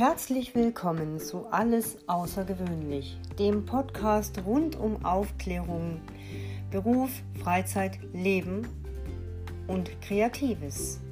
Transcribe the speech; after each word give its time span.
Herzlich 0.00 0.54
willkommen 0.54 1.20
zu 1.20 1.44
Alles 1.50 1.98
Außergewöhnlich, 2.06 3.18
dem 3.38 3.66
Podcast 3.66 4.42
rund 4.46 4.74
um 4.80 5.04
Aufklärung, 5.04 6.00
Beruf, 6.70 7.10
Freizeit, 7.44 7.98
Leben 8.14 8.66
und 9.66 10.00
Kreatives. 10.00 11.02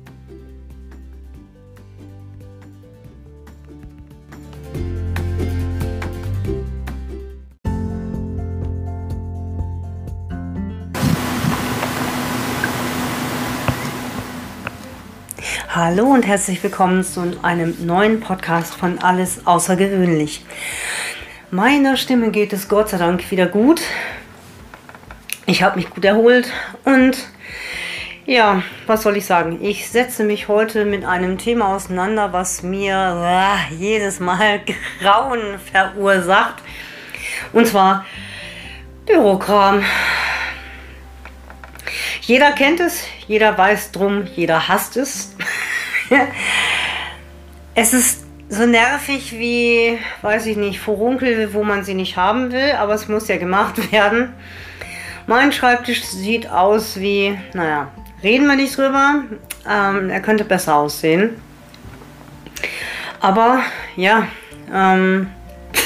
Hallo 15.81 16.07
und 16.07 16.27
herzlich 16.27 16.61
willkommen 16.65 17.05
zu 17.05 17.39
einem 17.43 17.87
neuen 17.87 18.19
Podcast 18.19 18.75
von 18.75 18.99
Alles 18.99 19.47
Außergewöhnlich. 19.47 20.45
Meiner 21.53 21.97
Stimme 21.97 22.33
geht 22.33 22.53
es 22.53 22.69
Gott 22.69 22.89
sei 22.89 22.99
Dank 22.99 23.31
wieder 23.31 23.47
gut. 23.47 23.81
Ich 25.47 25.63
habe 25.63 25.77
mich 25.77 25.89
gut 25.89 26.05
erholt 26.05 26.51
und 26.85 27.17
ja, 28.27 28.65
was 28.89 29.05
soll 29.05 29.19
ich 29.19 29.25
sagen? 29.25 29.61
Ich 29.63 29.89
setze 29.89 30.25
mich 30.25 30.49
heute 30.49 30.85
mit 30.85 31.05
einem 31.05 31.39
Thema 31.39 31.69
auseinander, 31.77 32.33
was 32.33 32.65
mir 32.65 32.97
äh, 33.25 33.73
jedes 33.73 34.19
Mal 34.19 34.63
Grauen 35.01 35.61
verursacht. 35.61 36.57
Und 37.53 37.69
zwar 37.69 38.05
Bürokram. 39.07 39.85
Jeder 42.23 42.51
kennt 42.51 42.81
es, 42.81 43.05
jeder 43.29 43.57
weiß 43.57 43.93
drum, 43.93 44.27
jeder 44.35 44.67
hasst 44.67 44.97
es. 44.97 45.37
es 47.75 47.93
ist 47.93 48.25
so 48.49 48.67
nervig 48.67 49.33
wie, 49.33 49.99
weiß 50.23 50.47
ich 50.47 50.57
nicht, 50.57 50.81
Furunkel, 50.81 51.53
wo 51.53 51.65
man 51.65 51.85
sie 51.85 51.95
nicht 51.95 52.17
haben 52.17 52.51
will, 52.51 52.73
aber 52.79 52.95
es 52.95 53.09
muss 53.09 53.29
ja 53.29 53.37
gemacht 53.37 53.93
werden. 53.93 54.33
Mein 55.27 55.53
Schreibtisch 55.53 56.05
sieht 56.05 56.49
aus 56.49 56.99
wie, 56.99 57.39
naja, 57.53 57.89
reden 58.23 58.47
wir 58.47 58.57
nicht 58.57 58.77
drüber. 58.77 59.25
Ähm, 59.69 60.09
er 60.09 60.21
könnte 60.21 60.45
besser 60.45 60.77
aussehen. 60.77 61.37
Aber 63.21 63.61
ja, 63.97 64.27
ähm, 64.73 65.29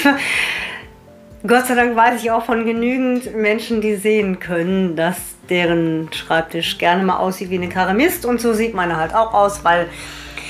Gott 1.47 1.67
sei 1.67 1.75
Dank 1.75 1.97
weiß 1.97 2.23
ich 2.23 2.31
auch 2.31 2.45
von 2.45 2.65
genügend 2.65 3.35
Menschen, 3.35 3.81
die 3.81 3.97
sehen 3.97 4.39
können, 4.39 4.95
dass 4.95 5.17
deren 5.53 6.11
Schreibtisch 6.13 6.79
gerne 6.79 7.05
mal 7.05 7.19
aussieht 7.19 7.51
wie 7.51 7.57
eine 7.57 7.69
Karamist. 7.69 8.25
Und 8.25 8.41
so 8.41 8.55
sieht 8.55 8.75
meine 8.75 8.97
halt 8.97 9.15
auch 9.15 9.35
aus, 9.35 9.63
weil 9.63 9.87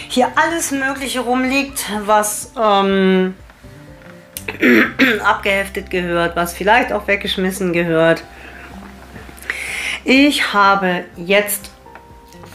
hier 0.09 0.29
alles 0.37 0.71
Mögliche 0.71 1.21
rumliegt, 1.21 1.85
was 2.07 2.53
ähm, 2.57 3.35
abgeheftet 5.25 5.91
gehört, 5.91 6.37
was 6.37 6.55
vielleicht 6.55 6.93
auch 6.93 7.09
weggeschmissen 7.09 7.73
gehört. 7.73 8.23
Ich 10.05 10.53
habe 10.53 11.05
jetzt 11.17 11.71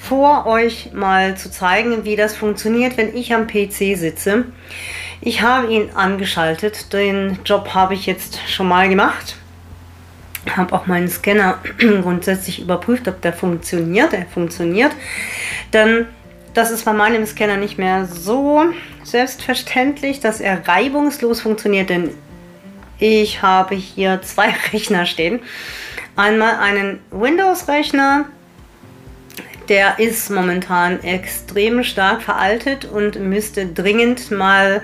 vor, 0.02 0.46
euch 0.46 0.94
mal 0.94 1.36
zu 1.36 1.52
zeigen, 1.52 2.06
wie 2.06 2.16
das 2.16 2.34
funktioniert, 2.34 2.96
wenn 2.96 3.14
ich 3.14 3.34
am 3.34 3.46
PC 3.46 3.98
sitze. 3.98 4.46
Ich 5.20 5.42
habe 5.42 5.68
ihn 5.68 5.90
angeschaltet. 5.96 6.94
Den 6.94 7.40
Job 7.44 7.74
habe 7.74 7.94
ich 7.94 8.06
jetzt 8.06 8.40
schon 8.48 8.70
mal 8.70 8.88
gemacht. 8.88 9.36
Habe 10.56 10.74
auch 10.74 10.86
meinen 10.88 11.08
Scanner 11.08 11.60
grundsätzlich 11.78 12.62
überprüft, 12.62 13.08
ob 13.08 13.22
der 13.22 13.34
funktioniert. 13.34 14.14
Er 14.14 14.26
funktioniert. 14.26 14.92
Denn 15.74 16.06
das 16.54 16.72
ist 16.72 16.86
bei 16.86 16.94
meinem 16.94 17.26
Scanner 17.26 17.58
nicht 17.58 17.78
mehr 17.78 18.06
so 18.06 18.66
selbstverständlich, 19.04 20.20
dass 20.20 20.40
er 20.40 20.68
reibungslos 20.68 21.42
funktioniert. 21.42 21.90
Denn 21.90 22.12
ich 23.00 23.42
habe 23.42 23.76
hier 23.76 24.22
zwei 24.24 24.50
Rechner 24.74 25.06
stehen. 25.06 25.40
Einmal 26.16 26.56
einen 26.56 27.00
Windows-Rechner, 27.12 28.26
der 29.70 30.00
ist 30.00 30.32
momentan 30.32 31.04
extrem 31.04 31.84
stark 31.84 32.22
veraltet 32.22 32.86
und 32.86 33.20
müsste 33.20 33.68
dringend 33.68 34.32
mal 34.32 34.82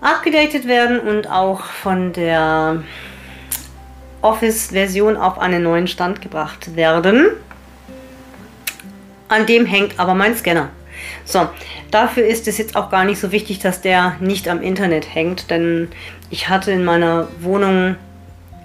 abgedatet 0.00 0.68
werden 0.68 1.00
und 1.00 1.28
auch 1.28 1.64
von 1.64 2.12
der 2.12 2.82
Office-Version 4.24 5.16
auf 5.16 5.38
einen 5.38 5.62
neuen 5.62 5.86
Stand 5.86 6.22
gebracht 6.22 6.76
werden. 6.76 7.26
An 9.28 9.46
dem 9.46 9.66
hängt 9.66 10.00
aber 10.00 10.14
mein 10.14 10.34
Scanner. 10.34 10.70
So, 11.24 11.48
dafür 11.90 12.24
ist 12.26 12.48
es 12.48 12.58
jetzt 12.58 12.76
auch 12.76 12.90
gar 12.90 13.04
nicht 13.04 13.20
so 13.20 13.32
wichtig, 13.32 13.58
dass 13.58 13.80
der 13.80 14.16
nicht 14.20 14.48
am 14.48 14.62
Internet 14.62 15.14
hängt, 15.14 15.50
denn 15.50 15.88
ich 16.30 16.48
hatte 16.48 16.72
in 16.72 16.84
meiner 16.84 17.28
Wohnung 17.40 17.96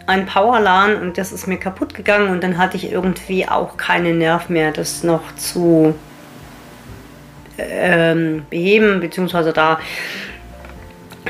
ein 0.07 0.25
Powerlan 0.25 0.95
und 0.95 1.17
das 1.17 1.31
ist 1.31 1.47
mir 1.47 1.57
kaputt 1.57 1.93
gegangen 1.93 2.29
und 2.29 2.43
dann 2.43 2.57
hatte 2.57 2.77
ich 2.77 2.91
irgendwie 2.91 3.47
auch 3.47 3.77
keinen 3.77 4.17
Nerv 4.17 4.49
mehr, 4.49 4.71
das 4.71 5.03
noch 5.03 5.35
zu 5.35 5.93
ähm, 7.57 8.45
beheben, 8.49 9.01
beziehungsweise 9.01 9.53
da 9.53 9.79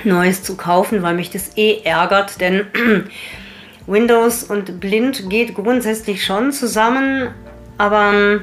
Neues 0.03 0.43
zu 0.43 0.55
kaufen, 0.55 1.01
weil 1.01 1.15
mich 1.15 1.29
das 1.29 1.57
eh 1.57 1.81
ärgert, 1.83 2.39
denn 2.39 2.67
Windows 3.89 4.43
und 4.43 4.79
Blind 4.79 5.29
geht 5.29 5.55
grundsätzlich 5.55 6.23
schon 6.23 6.51
zusammen, 6.51 7.33
aber 7.77 8.41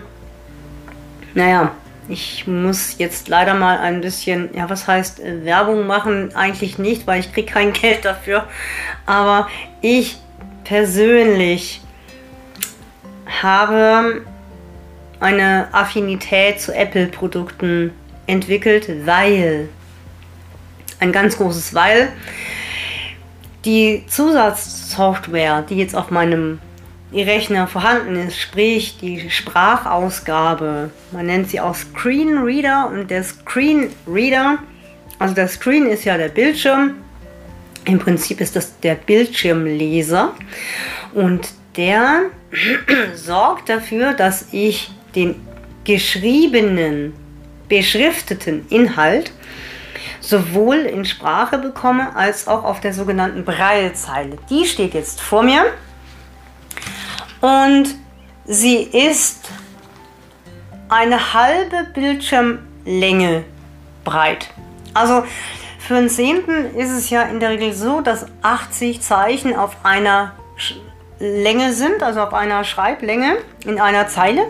naja, 1.34 1.72
ich 2.08 2.46
muss 2.46 2.96
jetzt 2.98 3.28
leider 3.28 3.54
mal 3.54 3.78
ein 3.78 4.00
bisschen, 4.00 4.50
ja, 4.54 4.70
was 4.70 4.86
heißt 4.86 5.20
äh, 5.20 5.44
Werbung 5.44 5.86
machen? 5.86 6.34
Eigentlich 6.34 6.78
nicht, 6.78 7.06
weil 7.06 7.20
ich 7.20 7.32
kriege 7.32 7.52
kein 7.52 7.72
Geld 7.74 8.04
dafür. 8.04 8.46
Aber 9.06 9.48
ich 9.80 10.18
persönlich 10.64 11.80
habe 13.42 14.22
eine 15.18 15.68
Affinität 15.72 16.60
zu 16.60 16.74
Apple-Produkten 16.74 17.92
entwickelt, 18.26 18.88
weil, 19.06 19.68
ein 21.00 21.12
ganz 21.12 21.36
großes 21.36 21.74
Weil, 21.74 22.08
die 23.66 24.04
Zusatzsoftware, 24.06 25.62
die 25.62 25.74
jetzt 25.74 25.94
auf 25.94 26.10
meinem 26.10 26.60
Rechner 27.12 27.66
vorhanden 27.66 28.16
ist, 28.16 28.38
sprich 28.38 28.98
die 29.00 29.28
Sprachausgabe, 29.30 30.90
man 31.12 31.26
nennt 31.26 31.50
sie 31.50 31.60
auch 31.60 31.74
Screenreader 31.74 32.90
und 32.92 33.10
der 33.10 33.24
Screenreader, 33.24 34.58
also 35.18 35.34
der 35.34 35.48
Screen 35.48 35.86
ist 35.86 36.04
ja 36.04 36.16
der 36.16 36.28
Bildschirm. 36.28 36.94
Im 37.84 37.98
Prinzip 37.98 38.40
ist 38.40 38.56
das 38.56 38.78
der 38.80 38.94
Bildschirmleser 38.94 40.34
und 41.14 41.48
der 41.76 42.24
sorgt 43.14 43.68
dafür, 43.68 44.12
dass 44.12 44.48
ich 44.52 44.90
den 45.14 45.36
geschriebenen, 45.84 47.14
beschrifteten 47.68 48.66
Inhalt 48.70 49.32
sowohl 50.20 50.76
in 50.76 51.04
Sprache 51.04 51.58
bekomme 51.58 52.14
als 52.16 52.48
auch 52.48 52.64
auf 52.64 52.80
der 52.80 52.92
sogenannten 52.92 53.44
Braillezeile. 53.44 54.38
Die 54.50 54.66
steht 54.66 54.94
jetzt 54.94 55.20
vor 55.20 55.42
mir 55.42 55.64
und 57.40 57.94
sie 58.44 58.76
ist 58.76 59.48
eine 60.88 61.34
halbe 61.34 61.88
Bildschirmlänge 61.94 63.44
breit. 64.04 64.50
Also 64.94 65.24
für 65.78 65.96
einen 65.96 66.08
Zehnten 66.08 66.74
ist 66.76 66.90
es 66.90 67.10
ja 67.10 67.22
in 67.22 67.40
der 67.40 67.50
Regel 67.50 67.72
so, 67.72 68.00
dass 68.00 68.26
80 68.42 69.02
Zeichen 69.02 69.54
auf 69.54 69.76
einer 69.84 70.32
Länge 71.18 71.72
sind, 71.72 72.02
also 72.02 72.20
auf 72.20 72.34
einer 72.34 72.64
Schreiblänge 72.64 73.36
in 73.64 73.80
einer 73.80 74.08
Zeile. 74.08 74.46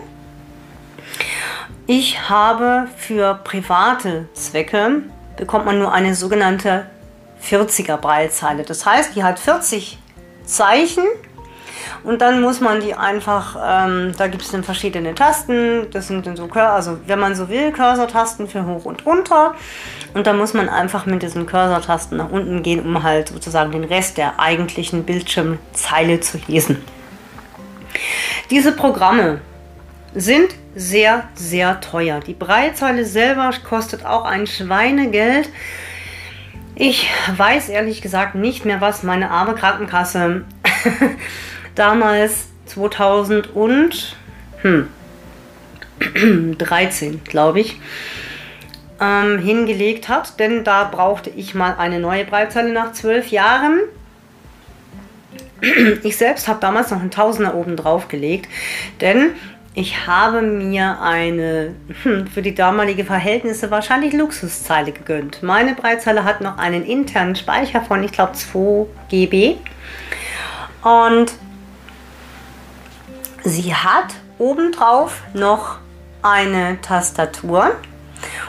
Ich 1.85 2.29
habe 2.29 2.87
für 2.97 3.35
private 3.43 4.27
Zwecke 4.33 5.03
bekommt 5.37 5.65
man 5.65 5.79
nur 5.79 5.93
eine 5.93 6.15
sogenannte 6.15 6.87
40er 7.43 7.97
Breilzeile. 7.97 8.63
Das 8.63 8.85
heißt, 8.85 9.15
die 9.15 9.23
hat 9.23 9.39
40 9.39 9.97
Zeichen 10.43 11.03
und 12.03 12.21
dann 12.21 12.41
muss 12.41 12.61
man 12.61 12.79
die 12.79 12.93
einfach, 12.93 13.55
ähm, 13.55 14.13
da 14.17 14.27
gibt 14.27 14.43
es 14.43 14.51
dann 14.51 14.63
verschiedene 14.63 15.15
Tasten, 15.15 15.87
das 15.91 16.07
sind 16.07 16.25
dann 16.25 16.35
so, 16.35 16.47
also 16.49 16.99
wenn 17.05 17.19
man 17.19 17.35
so 17.35 17.49
will, 17.49 17.71
Cursor-Tasten 17.71 18.47
für 18.47 18.65
hoch 18.65 18.85
und 18.85 19.05
runter. 19.05 19.55
Und 20.13 20.27
dann 20.27 20.37
muss 20.37 20.53
man 20.53 20.69
einfach 20.69 21.05
mit 21.05 21.21
diesen 21.21 21.45
Cursor-Tasten 21.45 22.17
nach 22.17 22.29
unten 22.29 22.63
gehen, 22.63 22.85
um 22.85 23.03
halt 23.03 23.29
sozusagen 23.29 23.71
den 23.71 23.83
Rest 23.83 24.17
der 24.17 24.39
eigentlichen 24.39 25.03
Bildschirmzeile 25.03 26.19
zu 26.19 26.39
lesen. 26.47 26.83
Diese 28.49 28.71
Programme 28.71 29.41
sind 30.17 30.55
sehr, 30.75 31.29
sehr 31.35 31.79
teuer. 31.79 32.19
Die 32.19 32.33
Breitzeile 32.33 33.05
selber 33.05 33.51
kostet 33.67 34.03
auch 34.05 34.25
ein 34.25 34.47
Schweinegeld. 34.47 35.49
Ich 36.75 37.07
weiß 37.35 37.69
ehrlich 37.69 38.01
gesagt 38.01 38.35
nicht 38.35 38.65
mehr, 38.65 38.81
was 38.81 39.03
meine 39.03 39.29
arme 39.29 39.53
Krankenkasse 39.53 40.43
damals 41.75 42.47
2013, 42.65 44.17
hm, 44.61 44.87
glaube 47.25 47.59
ich, 47.59 47.79
ähm, 48.99 49.37
hingelegt 49.39 50.09
hat, 50.09 50.39
denn 50.39 50.63
da 50.63 50.83
brauchte 50.83 51.29
ich 51.29 51.53
mal 51.53 51.75
eine 51.77 51.99
neue 51.99 52.25
Breitzeile 52.25 52.73
nach 52.73 52.93
zwölf 52.93 53.29
Jahren. 53.29 53.81
Ich 56.03 56.17
selbst 56.17 56.47
habe 56.47 56.59
damals 56.59 56.91
noch 56.91 56.99
einen 56.99 57.11
Tausender 57.11 57.55
oben 57.55 57.75
drauf 57.75 58.07
gelegt, 58.07 58.47
denn 59.01 59.31
ich 59.77 60.07
habe 60.07 60.41
mir 60.41 60.99
eine 61.01 61.75
hm, 62.01 62.25
für 62.25 62.41
die 62.41 62.55
damalige 62.55 63.05
Verhältnisse 63.05 63.69
wahrscheinlich 63.69 64.11
Luxuszeile 64.11 64.91
gegönnt. 64.91 65.43
Meine 65.43 65.75
Breitzeile 65.75 66.23
hat 66.23 66.41
noch 66.41 66.57
einen 66.57 66.83
internen 66.83 67.35
Speicher 67.35 67.81
von, 67.81 68.03
ich 68.03 68.11
glaube, 68.11 68.33
2 68.33 68.87
GB. 69.11 69.57
Und 70.81 71.31
sie 73.43 73.75
hat 73.75 74.15
obendrauf 74.39 75.21
noch 75.35 75.77
eine 76.23 76.81
Tastatur. 76.81 77.75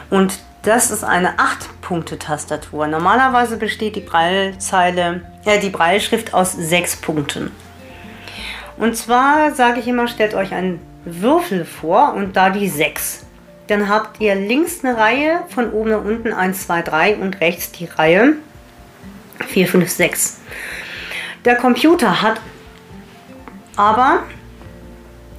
Und 0.09 0.39
das 0.63 0.89
ist 0.89 1.03
eine 1.03 1.35
8-Punkte-Tastatur. 1.37 2.87
Normalerweise 2.87 3.57
besteht 3.57 3.95
die 3.95 4.01
Breilzeile, 4.01 5.21
äh, 5.45 5.59
die 5.59 5.69
Breilschrift 5.69 6.33
aus 6.33 6.53
6 6.53 6.95
Punkten. 7.01 7.51
Und 8.77 8.97
zwar 8.97 9.53
sage 9.53 9.79
ich 9.79 9.87
immer, 9.87 10.07
stellt 10.07 10.33
euch 10.33 10.55
einen 10.55 10.88
Würfel 11.21 11.65
vor 11.65 12.13
und 12.13 12.35
da 12.35 12.49
die 12.49 12.67
6. 12.67 13.25
Dann 13.67 13.87
habt 13.87 14.19
ihr 14.19 14.35
links 14.35 14.83
eine 14.83 14.97
Reihe 14.97 15.41
von 15.49 15.71
oben 15.71 15.91
nach 15.91 16.03
unten 16.03 16.33
1, 16.33 16.65
2, 16.65 16.81
3 16.81 17.15
und 17.17 17.39
rechts 17.39 17.71
die 17.71 17.85
Reihe 17.85 18.33
4, 19.47 19.67
5, 19.67 19.89
6. 19.89 20.39
Der 21.45 21.55
Computer 21.55 22.21
hat 22.21 22.41
aber 23.75 24.23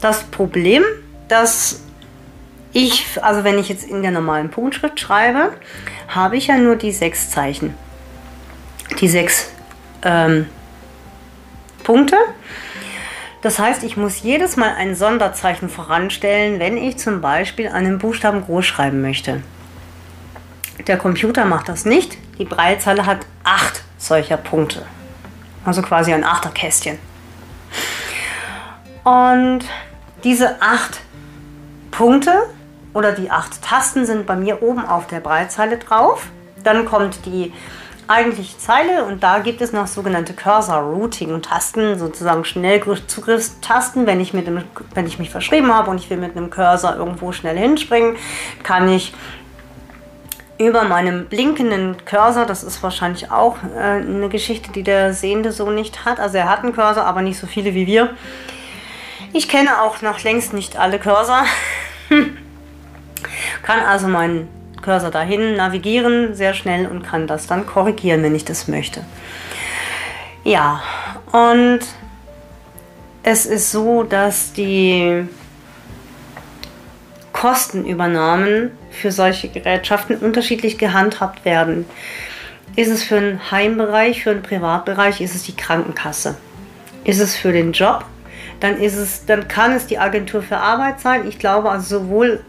das 0.01 0.25
Problem, 0.25 0.83
dass 1.29 1.83
ich, 2.73 3.05
also 3.23 3.45
wenn 3.45 3.59
ich 3.59 3.69
jetzt 3.69 3.85
in 3.85 4.03
der 4.03 4.13
normalen 4.13 4.51
Punktschrift 4.51 4.99
schreibe, 4.99 5.53
habe 6.09 6.37
ich 6.37 6.47
ja 6.47 6.57
nur 6.57 6.77
die 6.77 6.93
sechs 6.93 7.31
Zeichen. 7.31 7.75
Die 9.01 9.09
sechs 9.09 9.51
ähm, 10.03 10.47
Punkte. 11.83 12.17
Das 13.43 13.59
heißt, 13.59 13.85
ich 13.85 13.97
muss 13.97 14.23
jedes 14.23 14.57
Mal 14.57 14.75
ein 14.75 14.95
Sonderzeichen 14.95 15.71
voranstellen, 15.71 16.61
wenn 16.61 16.77
ich 16.77 16.99
zum 16.99 17.21
Beispiel 17.23 17.69
einen 17.69 17.99
Buchstaben 17.99 18.45
groß 18.45 18.67
schreiben 18.67 19.01
möchte. 19.01 19.43
Der 20.87 20.99
Computer 20.99 21.47
macht 21.47 21.69
das 21.69 21.85
nicht. 21.85 22.19
Die 22.39 22.45
Breitzeile 22.45 23.07
hat 23.07 23.21
acht 23.45 23.83
solcher 23.97 24.37
Punkte. 24.37 24.85
Also 25.65 25.83
quasi 25.83 26.13
ein 26.13 26.25
Achterkästchen. 26.25 26.99
Und 29.05 29.61
diese 30.23 30.61
acht 30.61 31.01
Punkte 31.91 32.33
oder 32.93 33.13
die 33.13 33.31
acht 33.31 33.63
Tasten 33.63 34.05
sind 34.05 34.27
bei 34.27 34.37
mir 34.37 34.63
oben 34.63 34.85
auf 34.85 35.07
der 35.07 35.21
Breitzeile 35.21 35.79
drauf. 35.79 36.27
Dann 36.63 36.85
kommt 36.85 37.25
die 37.25 37.53
eigentliche 38.11 38.59
Zeile 38.59 39.05
und 39.05 39.23
da 39.23 39.39
gibt 39.39 39.61
es 39.61 39.73
noch 39.73 39.87
sogenannte 39.87 40.35
Cursor-Routing-Tasten, 40.35 41.99
sozusagen 41.99 42.45
Schnellzugriffstasten. 42.45 44.07
Wenn 44.07 44.21
ich, 44.21 44.35
mit 44.35 44.47
dem, 44.47 44.63
wenn 44.95 45.07
ich 45.07 45.19
mich 45.19 45.31
verschrieben 45.31 45.73
habe 45.73 45.91
und 45.91 45.99
ich 45.99 46.11
will 46.11 46.17
mit 46.17 46.37
einem 46.37 46.51
Cursor 46.51 46.97
irgendwo 46.97 47.33
schnell 47.33 47.57
hinspringen, 47.57 48.17
kann 48.63 48.89
ich 48.89 49.15
über 50.59 50.85
meinem 50.85 51.27
blinkenden 51.27 51.97
Cursor, 52.05 52.45
das 52.45 52.65
ist 52.65 52.83
wahrscheinlich 52.83 53.31
auch 53.31 53.57
äh, 53.75 53.79
eine 53.79 54.29
Geschichte, 54.29 54.73
die 54.73 54.83
der 54.83 55.15
Sehende 55.15 55.53
so 55.53 55.71
nicht 55.71 56.05
hat. 56.05 56.21
Also 56.21 56.37
er 56.37 56.51
hat 56.51 56.65
einen 56.65 56.75
Cursor, 56.75 57.05
aber 57.05 57.23
nicht 57.23 57.39
so 57.39 57.47
viele 57.47 57.75
wie 57.75 57.87
wir. 57.87 58.11
Ich 59.33 59.49
kenne 59.49 59.81
auch 59.81 60.03
noch 60.03 60.23
längst 60.23 60.53
nicht 60.53 60.77
alle 60.77 60.99
Cursor. 60.99 61.45
kann 63.63 63.81
also 63.81 64.09
meinen 64.09 64.49
Cursor 64.91 65.13
dahin 65.13 65.55
navigieren, 65.55 66.35
sehr 66.35 66.53
schnell 66.53 66.89
und 66.89 67.05
kann 67.05 67.29
das 67.29 67.47
dann 67.47 67.65
korrigieren, 67.65 68.25
wenn 68.25 68.35
ich 68.35 68.45
das 68.45 68.67
möchte. 68.67 69.05
Ja, 70.43 70.83
und 71.31 71.79
es 73.23 73.47
ist 73.47 73.71
so, 73.71 74.03
dass 74.03 74.53
die 74.53 75.29
Kostenübernahmen 77.33 78.73
für 78.91 79.13
solche 79.13 79.49
Gerätschaften 79.49 80.17
unterschiedlich 80.17 80.77
gehandhabt 80.77 81.45
werden. 81.45 81.87
Ist 82.75 82.91
es 82.91 83.05
für 83.05 83.19
einen 83.19 83.51
Heimbereich, 83.53 84.25
für 84.25 84.31
einen 84.31 84.43
Privatbereich, 84.43 85.21
ist 85.21 85.37
es 85.37 85.45
die 85.45 85.55
Krankenkasse. 85.55 86.37
Ist 87.05 87.21
es 87.21 87.37
für 87.37 87.53
den 87.53 87.71
Job, 87.71 88.05
dann 88.59 88.77
ist 88.77 88.97
es, 88.97 89.25
dann 89.25 89.47
kann 89.47 89.71
es 89.71 89.87
die 89.87 89.99
Agentur 89.99 90.43
für 90.43 90.57
Arbeit 90.57 90.99
sein. 91.01 91.29
Ich 91.29 91.39
glaube 91.39 91.71
also 91.71 92.01
sowohl 92.01 92.41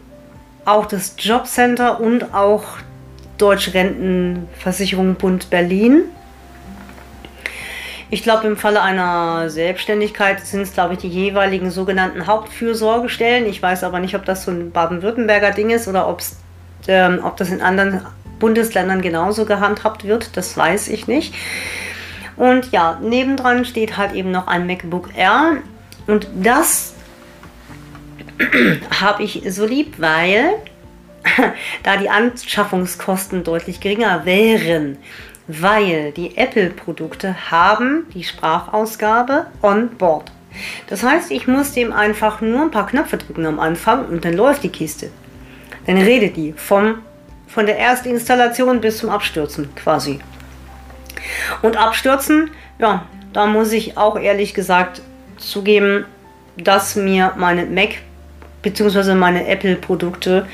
auch 0.64 0.86
das 0.86 1.14
Jobcenter 1.18 2.00
und 2.00 2.34
auch 2.34 2.64
Deutsche 3.38 3.74
Rentenversicherung 3.74 5.16
Bund 5.16 5.50
Berlin. 5.50 6.04
Ich 8.10 8.22
glaube, 8.22 8.46
im 8.46 8.56
Falle 8.58 8.82
einer 8.82 9.48
Selbstständigkeit 9.48 10.44
sind 10.44 10.60
es, 10.60 10.74
glaube 10.74 10.94
ich, 10.94 11.00
die 11.00 11.08
jeweiligen 11.08 11.70
sogenannten 11.70 12.26
Hauptfürsorgestellen. 12.26 13.46
Ich 13.46 13.62
weiß 13.62 13.84
aber 13.84 14.00
nicht, 14.00 14.14
ob 14.14 14.26
das 14.26 14.44
so 14.44 14.50
ein 14.50 14.70
Baden-Württemberger 14.70 15.50
Ding 15.50 15.70
ist 15.70 15.88
oder 15.88 16.14
ähm, 16.88 17.20
ob 17.24 17.36
das 17.38 17.48
in 17.48 17.62
anderen 17.62 18.02
Bundesländern 18.38 19.00
genauso 19.00 19.46
gehandhabt 19.46 20.04
wird. 20.04 20.36
Das 20.36 20.56
weiß 20.56 20.88
ich 20.88 21.06
nicht. 21.06 21.34
Und 22.36 22.70
ja, 22.70 22.98
nebendran 23.00 23.64
steht 23.64 23.96
halt 23.96 24.12
eben 24.12 24.30
noch 24.30 24.46
ein 24.46 24.66
MacBook 24.66 25.16
Air. 25.16 25.58
Und 26.06 26.28
das 26.34 26.91
habe 29.00 29.22
ich 29.22 29.42
so 29.48 29.66
lieb, 29.66 29.94
weil 29.98 30.54
da 31.82 31.96
die 31.96 32.08
Anschaffungskosten 32.08 33.44
deutlich 33.44 33.80
geringer 33.80 34.24
wären, 34.24 34.98
weil 35.48 36.12
die 36.12 36.36
Apple-Produkte 36.36 37.50
haben 37.50 38.06
die 38.14 38.24
Sprachausgabe 38.24 39.46
on 39.62 39.90
board. 39.90 40.32
Das 40.88 41.02
heißt, 41.02 41.30
ich 41.30 41.46
muss 41.46 41.72
dem 41.72 41.92
einfach 41.92 42.40
nur 42.40 42.62
ein 42.62 42.70
paar 42.70 42.86
Knöpfe 42.86 43.16
drücken 43.16 43.46
am 43.46 43.58
Anfang 43.58 44.06
und 44.06 44.24
dann 44.24 44.34
läuft 44.34 44.62
die 44.62 44.68
Kiste. 44.68 45.10
Dann 45.86 45.96
redet 45.96 46.36
die 46.36 46.52
vom, 46.52 46.96
von 47.48 47.66
der 47.66 47.78
Erstinstallation 47.78 48.80
bis 48.80 48.98
zum 48.98 49.10
Abstürzen 49.10 49.74
quasi. 49.74 50.20
Und 51.62 51.76
Abstürzen, 51.76 52.50
ja, 52.78 53.06
da 53.32 53.46
muss 53.46 53.72
ich 53.72 53.96
auch 53.96 54.18
ehrlich 54.18 54.54
gesagt 54.54 55.00
zugeben, 55.38 56.04
dass 56.56 56.96
mir 56.96 57.32
meine 57.36 57.64
Mac 57.64 57.90
bzw. 58.62 59.14
meine 59.14 59.46
Apple-Produkte 59.46 60.46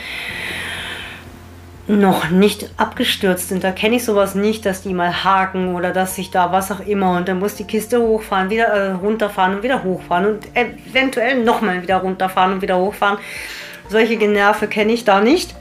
noch 1.88 2.28
nicht 2.28 2.70
abgestürzt 2.76 3.48
sind. 3.48 3.64
Da 3.64 3.72
kenne 3.72 3.96
ich 3.96 4.04
sowas 4.04 4.34
nicht, 4.34 4.66
dass 4.66 4.82
die 4.82 4.92
mal 4.92 5.24
haken 5.24 5.74
oder 5.74 5.92
dass 5.92 6.16
sich 6.16 6.30
da 6.30 6.52
was 6.52 6.70
auch 6.70 6.80
immer 6.80 7.16
und 7.16 7.28
dann 7.28 7.38
muss 7.38 7.54
die 7.54 7.64
Kiste 7.64 8.00
hochfahren, 8.00 8.50
wieder 8.50 8.66
äh, 8.66 8.92
runterfahren 8.92 9.56
und 9.56 9.62
wieder 9.62 9.82
hochfahren 9.82 10.26
und 10.26 10.48
eventuell 10.54 11.42
nochmal 11.42 11.82
wieder 11.82 11.96
runterfahren 11.96 12.54
und 12.54 12.62
wieder 12.62 12.78
hochfahren. 12.78 13.18
Solche 13.88 14.16
Generve 14.16 14.66
kenne 14.66 14.92
ich 14.92 15.04
da 15.04 15.20
nicht. 15.20 15.54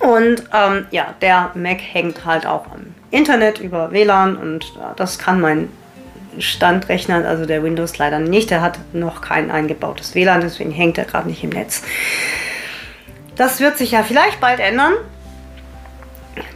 Und 0.00 0.44
ähm, 0.52 0.86
ja, 0.90 1.14
der 1.20 1.52
Mac 1.54 1.78
hängt 1.80 2.24
halt 2.24 2.46
auch 2.46 2.66
am 2.72 2.94
Internet 3.10 3.60
über 3.60 3.92
WLAN 3.92 4.36
und 4.36 4.64
äh, 4.64 4.96
das 4.96 5.18
kann 5.18 5.40
mein 5.40 5.68
Standrechner, 6.38 7.26
also 7.26 7.46
der 7.46 7.62
Windows 7.62 7.98
leider 7.98 8.18
nicht. 8.18 8.50
Der 8.50 8.62
hat 8.62 8.78
noch 8.92 9.20
kein 9.20 9.50
eingebautes 9.50 10.14
WLAN, 10.14 10.40
deswegen 10.40 10.70
hängt 10.70 10.98
er 10.98 11.04
gerade 11.04 11.28
nicht 11.28 11.42
im 11.42 11.50
Netz. 11.50 11.82
Das 13.36 13.60
wird 13.60 13.78
sich 13.78 13.92
ja 13.92 14.02
vielleicht 14.02 14.40
bald 14.40 14.60
ändern, 14.60 14.92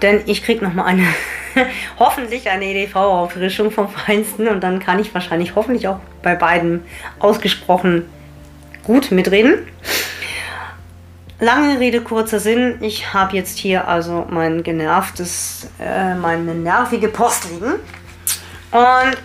denn 0.02 0.20
ich 0.26 0.44
kriege 0.44 0.64
nochmal 0.64 0.86
eine, 0.86 1.06
hoffentlich 1.98 2.50
eine 2.50 2.64
EDV-Auffrischung 2.66 3.70
vom 3.70 3.88
Feinsten 3.88 4.48
und 4.48 4.60
dann 4.60 4.80
kann 4.80 4.98
ich 4.98 5.14
wahrscheinlich 5.14 5.54
hoffentlich 5.54 5.88
auch 5.88 6.00
bei 6.22 6.34
beiden 6.34 6.84
ausgesprochen 7.18 8.04
gut 8.84 9.10
mitreden. 9.10 9.66
Lange 11.40 11.80
Rede, 11.80 12.00
kurzer 12.00 12.38
Sinn. 12.38 12.78
Ich 12.80 13.12
habe 13.12 13.36
jetzt 13.36 13.58
hier 13.58 13.88
also 13.88 14.26
mein 14.30 14.62
genervtes, 14.62 15.68
äh, 15.80 16.14
meine 16.14 16.54
nervige 16.54 17.08
Post 17.08 17.50
liegen. 17.50 17.74
Und 18.70 19.16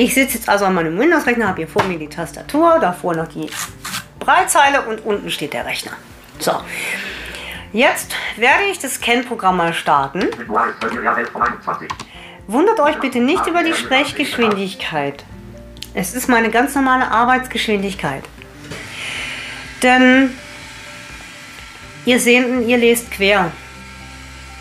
ich 0.00 0.14
sitze 0.14 0.38
jetzt 0.38 0.48
also 0.48 0.64
an 0.64 0.74
meinem 0.74 0.98
Windows-Rechner, 0.98 1.48
habe 1.48 1.58
hier 1.58 1.68
vor 1.68 1.82
mir 1.84 1.98
die 1.98 2.08
Tastatur, 2.08 2.78
davor 2.80 3.14
noch 3.14 3.28
die 3.28 3.50
Breitzeile 4.18 4.82
und 4.82 5.04
unten 5.04 5.30
steht 5.30 5.52
der 5.52 5.66
Rechner. 5.66 5.92
So, 6.38 6.52
jetzt 7.72 8.14
werde 8.36 8.64
ich 8.70 8.78
das 8.78 8.94
Scan-Programm 8.94 9.58
mal 9.58 9.74
starten. 9.74 10.26
Wundert 12.46 12.80
euch 12.80 12.98
bitte 12.98 13.20
nicht 13.20 13.46
über 13.46 13.62
die 13.62 13.74
Sprechgeschwindigkeit. 13.74 15.24
Es 15.92 16.14
ist 16.14 16.28
meine 16.28 16.50
ganz 16.50 16.74
normale 16.74 17.10
Arbeitsgeschwindigkeit. 17.10 18.24
Denn 19.82 20.34
ihr 22.06 22.18
seht, 22.20 22.46
ihr 22.66 22.78
lest 22.78 23.10
quer. 23.10 23.52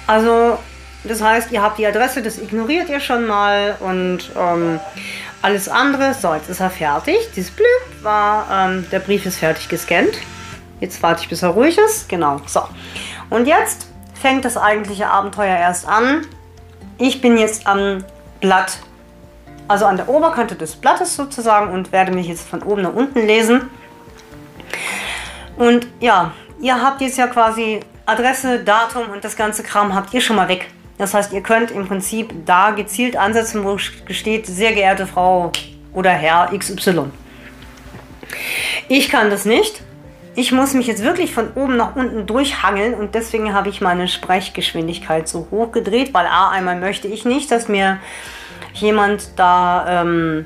Also 0.06 0.60
das 1.04 1.22
heißt, 1.22 1.52
ihr 1.52 1.62
habt 1.62 1.78
die 1.78 1.88
Adresse, 1.88 2.22
das 2.22 2.38
ignoriert 2.38 2.90
ihr 2.90 3.00
schon 3.00 3.26
mal 3.26 3.78
und 3.80 4.32
ähm, 4.38 4.80
alles 5.42 5.70
andere, 5.70 6.14
so, 6.14 6.34
jetzt 6.34 6.50
ist 6.50 6.60
er 6.60 6.70
fertig. 6.70 7.18
Dieses 7.36 7.52
Blüh 7.52 7.64
war, 8.02 8.48
ähm, 8.52 8.86
der 8.92 9.00
Brief 9.00 9.26
ist 9.26 9.38
fertig 9.38 9.70
gescannt. 9.70 10.14
Jetzt 10.82 11.02
warte 11.02 11.22
ich, 11.24 11.30
bis 11.30 11.42
er 11.44 11.50
ruhig 11.50 11.78
ist. 11.78 12.10
Genau, 12.10 12.42
so. 12.46 12.62
Und 13.30 13.48
jetzt 13.48 13.88
fängt 14.20 14.44
das 14.44 14.58
eigentliche 14.58 15.08
Abenteuer 15.08 15.56
erst 15.56 15.88
an. 15.88 16.26
Ich 16.98 17.22
bin 17.22 17.38
jetzt 17.38 17.68
am 17.68 18.04
Blatt, 18.42 18.80
also 19.70 19.86
an 19.86 19.96
der 19.96 20.10
Oberkante 20.10 20.56
des 20.56 20.76
Blattes 20.76 21.16
sozusagen 21.16 21.72
und 21.72 21.94
werde 21.94 22.12
mich 22.12 22.28
jetzt 22.28 22.48
von 22.48 22.62
oben 22.62 22.82
nach 22.82 22.94
unten 22.94 23.26
lesen. 23.26 23.70
Und 25.56 25.88
ja, 26.02 26.34
ihr 26.60 26.82
habt 26.82 27.00
jetzt 27.00 27.18
ja 27.18 27.28
quasi 27.28 27.80
Adresse, 28.06 28.64
Datum 28.64 29.10
und 29.10 29.24
das 29.24 29.38
ganze 29.38 29.64
Kram 29.64 29.96
habt 29.96 30.14
ihr 30.14 30.22
schon 30.22 30.36
mal 30.36 30.50
weg. 30.50 30.68
Das 31.00 31.14
heißt, 31.14 31.32
ihr 31.32 31.42
könnt 31.42 31.72
im 31.72 31.88
Prinzip 31.88 32.46
da 32.46 32.72
gezielt 32.72 33.16
ansetzen, 33.16 33.64
wo 33.64 33.78
steht, 33.78 34.46
sehr 34.46 34.74
geehrte 34.74 35.08
Frau 35.08 35.52
oder 35.94 36.12
Herr 36.12 36.52
XY. 36.56 37.06
Ich 38.90 39.10
kann 39.10 39.30
das 39.30 39.46
nicht. 39.46 39.82
Ich 40.36 40.52
muss 40.52 40.74
mich 40.74 40.88
jetzt 40.88 41.02
wirklich 41.02 41.34
von 41.34 41.54
oben 41.56 41.78
nach 41.78 41.96
unten 41.96 42.28
durchhangeln 42.28 42.94
und 42.94 43.16
deswegen 43.16 43.54
habe 43.54 43.70
ich 43.70 43.80
meine 43.80 44.10
Sprechgeschwindigkeit 44.10 45.28
so 45.28 45.48
hoch 45.52 45.72
gedreht, 45.72 46.14
weil 46.14 46.28
A, 46.28 46.50
einmal 46.50 46.78
möchte 46.78 47.08
ich 47.08 47.24
nicht, 47.24 47.50
dass 47.50 47.70
mir 47.70 48.00
jemand 48.74 49.40
da 49.40 50.02
ähm, 50.02 50.46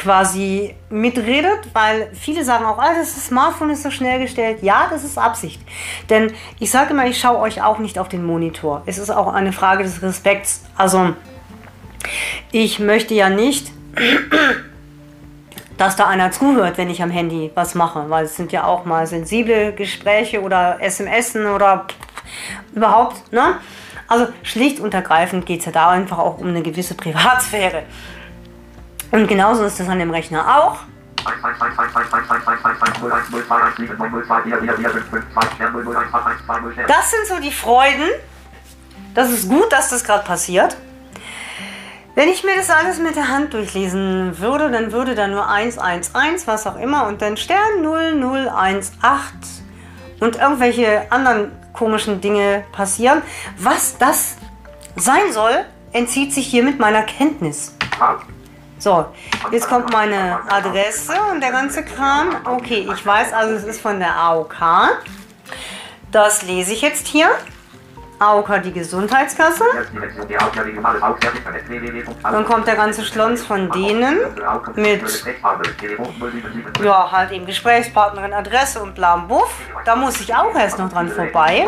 quasi 0.00 0.74
mitredet, 0.88 1.68
weil 1.74 2.10
viele 2.14 2.42
sagen 2.42 2.64
auch, 2.64 2.78
ah, 2.78 2.94
das 2.96 3.26
Smartphone 3.26 3.70
ist 3.70 3.82
so 3.82 3.90
schnell 3.90 4.18
gestellt. 4.18 4.62
Ja, 4.62 4.86
das 4.90 5.04
ist 5.04 5.18
Absicht. 5.18 5.60
Denn 6.08 6.32
ich 6.58 6.70
sage 6.70 6.94
immer, 6.94 7.06
ich 7.06 7.20
schaue 7.20 7.38
euch 7.38 7.62
auch 7.62 7.78
nicht 7.78 7.98
auf 7.98 8.08
den 8.08 8.24
Monitor. 8.24 8.82
Es 8.86 8.96
ist 8.96 9.10
auch 9.10 9.32
eine 9.32 9.52
Frage 9.52 9.84
des 9.84 10.00
Respekts. 10.00 10.64
Also, 10.74 11.14
ich 12.50 12.78
möchte 12.78 13.12
ja 13.12 13.28
nicht, 13.28 13.70
dass 15.76 15.96
da 15.96 16.06
einer 16.06 16.30
zuhört, 16.30 16.78
wenn 16.78 16.88
ich 16.88 17.02
am 17.02 17.10
Handy 17.10 17.50
was 17.54 17.74
mache, 17.74 18.08
weil 18.08 18.24
es 18.24 18.36
sind 18.36 18.52
ja 18.52 18.64
auch 18.64 18.86
mal 18.86 19.06
sensible 19.06 19.74
Gespräche 19.74 20.40
oder 20.40 20.78
SMSen 20.80 21.44
oder 21.44 21.84
überhaupt, 22.74 23.32
ne? 23.32 23.58
Also 24.08 24.28
schlicht 24.42 24.80
und 24.80 24.94
ergreifend 24.94 25.46
geht 25.46 25.60
es 25.60 25.66
ja 25.66 25.72
da 25.72 25.90
einfach 25.90 26.18
auch 26.18 26.38
um 26.38 26.48
eine 26.48 26.62
gewisse 26.62 26.94
Privatsphäre. 26.94 27.82
Und 29.10 29.26
genauso 29.26 29.64
ist 29.64 29.80
das 29.80 29.88
an 29.88 29.98
dem 29.98 30.10
Rechner 30.10 30.58
auch. 30.58 30.80
Das 36.86 37.10
sind 37.10 37.26
so 37.26 37.40
die 37.40 37.52
Freuden. 37.52 38.08
Das 39.14 39.30
ist 39.30 39.48
gut, 39.48 39.70
dass 39.72 39.90
das 39.90 40.04
gerade 40.04 40.24
passiert. 40.24 40.76
Wenn 42.14 42.28
ich 42.28 42.44
mir 42.44 42.56
das 42.56 42.70
alles 42.70 42.98
mit 42.98 43.16
der 43.16 43.28
Hand 43.28 43.54
durchlesen 43.54 44.38
würde, 44.38 44.70
dann 44.70 44.92
würde 44.92 45.14
da 45.14 45.28
nur 45.28 45.48
111, 45.48 46.46
was 46.46 46.66
auch 46.66 46.76
immer, 46.76 47.06
und 47.06 47.22
dann 47.22 47.36
Stern 47.36 47.82
0018 47.82 48.90
und 50.20 50.36
irgendwelche 50.36 51.10
anderen 51.10 51.52
komischen 51.72 52.20
Dinge 52.20 52.64
passieren. 52.72 53.22
Was 53.58 53.96
das 53.98 54.36
sein 54.96 55.32
soll, 55.32 55.64
entzieht 55.92 56.34
sich 56.34 56.46
hiermit 56.46 56.78
meiner 56.78 57.02
Kenntnis. 57.02 57.76
So, 58.80 59.04
jetzt 59.52 59.68
kommt 59.68 59.92
meine 59.92 60.40
Adresse 60.50 61.12
und 61.30 61.42
der 61.42 61.50
ganze 61.50 61.84
Kram. 61.84 62.34
Okay, 62.46 62.88
ich 62.90 63.04
weiß 63.04 63.30
also, 63.34 63.54
es 63.54 63.64
ist 63.64 63.82
von 63.82 63.98
der 63.98 64.16
AOK. 64.16 64.56
Das 66.10 66.40
lese 66.42 66.72
ich 66.72 66.80
jetzt 66.80 67.06
hier. 67.06 67.28
AOK 68.20 68.62
die 68.62 68.72
Gesundheitskasse. 68.72 69.64
Dann 72.22 72.44
kommt 72.44 72.66
der 72.66 72.76
ganze 72.76 73.02
Schlons 73.02 73.42
von 73.42 73.70
denen 73.70 74.18
mit, 74.74 75.24
ja, 76.84 77.10
halt 77.10 77.32
eben 77.32 77.46
Gesprächspartnerin, 77.46 78.34
Adresse 78.34 78.82
und 78.82 78.94
bla 78.94 79.16
Buff. 79.16 79.54
Da 79.86 79.96
muss 79.96 80.20
ich 80.20 80.34
auch 80.34 80.54
erst 80.54 80.78
noch 80.78 80.92
dran 80.92 81.08
vorbei. 81.08 81.66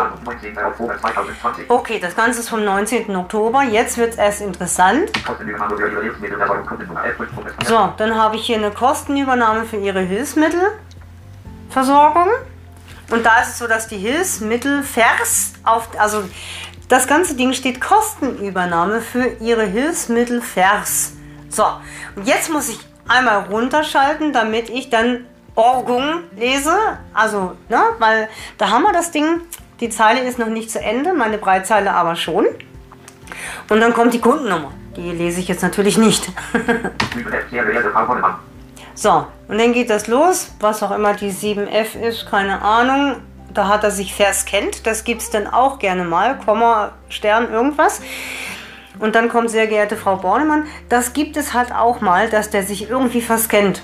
Okay, 1.68 1.98
das 1.98 2.14
Ganze 2.14 2.40
ist 2.40 2.50
vom 2.50 2.62
19. 2.64 3.16
Oktober. 3.16 3.62
Jetzt 3.62 3.96
wird 3.96 4.10
es 4.10 4.18
erst 4.18 4.42
interessant. 4.42 5.10
So, 7.64 7.94
dann 7.96 8.14
habe 8.14 8.36
ich 8.36 8.44
hier 8.44 8.58
eine 8.58 8.70
Kostenübernahme 8.70 9.64
für 9.64 9.78
Ihre 9.78 10.00
Hilfsmittelversorgung. 10.00 12.28
Und 13.12 13.26
da 13.26 13.42
ist 13.42 13.50
es 13.50 13.58
so, 13.58 13.66
dass 13.66 13.88
die 13.88 13.98
Hilfsmittel 13.98 14.82
vers 14.82 15.52
auf, 15.64 15.86
also 15.98 16.24
das 16.88 17.06
ganze 17.06 17.36
Ding 17.36 17.52
steht 17.52 17.78
Kostenübernahme 17.78 19.02
für 19.02 19.26
ihre 19.38 19.64
Hilfsmittel 19.64 20.40
vers. 20.40 21.12
So, 21.50 21.64
und 22.16 22.26
jetzt 22.26 22.50
muss 22.50 22.70
ich 22.70 22.78
einmal 23.06 23.44
runterschalten, 23.50 24.32
damit 24.32 24.70
ich 24.70 24.88
dann 24.88 25.26
Orgung 25.54 26.22
lese. 26.36 26.74
Also, 27.12 27.54
ne, 27.68 27.82
weil 27.98 28.30
da 28.56 28.70
haben 28.70 28.82
wir 28.82 28.94
das 28.94 29.10
Ding. 29.10 29.42
Die 29.80 29.90
Zeile 29.90 30.20
ist 30.20 30.38
noch 30.38 30.46
nicht 30.46 30.70
zu 30.70 30.80
Ende, 30.80 31.12
meine 31.12 31.36
Breitzeile 31.36 31.92
aber 31.92 32.16
schon. 32.16 32.46
Und 33.68 33.80
dann 33.80 33.92
kommt 33.92 34.14
die 34.14 34.20
Kundennummer. 34.20 34.72
Die 34.96 35.10
lese 35.10 35.40
ich 35.40 35.48
jetzt 35.48 35.62
natürlich 35.62 35.98
nicht. 35.98 36.30
So, 38.94 39.26
und 39.48 39.58
dann 39.58 39.72
geht 39.72 39.90
das 39.90 40.06
los, 40.06 40.50
was 40.60 40.82
auch 40.82 40.90
immer 40.90 41.14
die 41.14 41.32
7F 41.32 41.98
ist, 42.00 42.30
keine 42.30 42.62
Ahnung. 42.62 43.16
Da 43.54 43.68
hat 43.68 43.84
er 43.84 43.90
sich 43.90 44.14
verscannt, 44.14 44.86
das 44.86 45.04
gibt 45.04 45.22
es 45.22 45.30
dann 45.30 45.46
auch 45.46 45.78
gerne 45.78 46.04
mal, 46.04 46.38
Komma, 46.38 46.92
Stern, 47.08 47.50
irgendwas. 47.52 48.00
Und 48.98 49.14
dann 49.14 49.28
kommt 49.28 49.50
sehr 49.50 49.66
geehrte 49.66 49.96
Frau 49.96 50.16
Bornemann, 50.16 50.66
das 50.88 51.12
gibt 51.12 51.36
es 51.36 51.52
halt 51.54 51.72
auch 51.72 52.00
mal, 52.00 52.28
dass 52.30 52.50
der 52.50 52.62
sich 52.62 52.88
irgendwie 52.88 53.20
verscannt. 53.20 53.82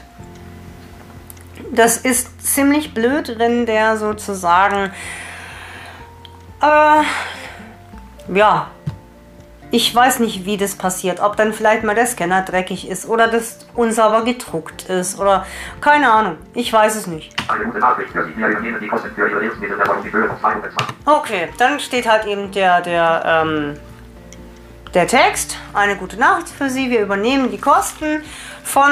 Das 1.72 1.98
ist 1.98 2.40
ziemlich 2.46 2.94
blöd, 2.94 3.38
wenn 3.38 3.66
der 3.66 3.96
sozusagen, 3.96 4.90
äh, 6.62 7.02
ja, 8.34 8.70
ich 9.70 9.94
weiß 9.94 10.20
nicht, 10.20 10.46
wie 10.46 10.56
das 10.56 10.76
passiert. 10.76 11.20
Ob 11.20 11.36
dann 11.36 11.52
vielleicht 11.52 11.84
mal 11.84 11.94
der 11.94 12.06
Scanner 12.06 12.42
dreckig 12.42 12.88
ist 12.88 13.06
oder 13.06 13.28
das 13.28 13.66
unsauber 13.74 14.24
gedruckt 14.24 14.88
ist 14.88 15.18
oder 15.18 15.44
keine 15.80 16.10
Ahnung. 16.10 16.38
Ich 16.54 16.72
weiß 16.72 16.96
es 16.96 17.06
nicht. 17.06 17.34
Okay, 21.04 21.48
dann 21.58 21.80
steht 21.80 22.08
halt 22.08 22.24
eben 22.26 22.50
der, 22.50 22.80
der, 22.80 23.22
ähm, 23.26 23.78
der 24.94 25.06
Text. 25.06 25.58
Eine 25.74 25.96
gute 25.96 26.18
Nacht 26.18 26.48
für 26.48 26.70
Sie. 26.70 26.88
Wir 26.88 27.00
übernehmen 27.00 27.50
die 27.50 27.60
Kosten 27.60 28.22
von, 28.64 28.90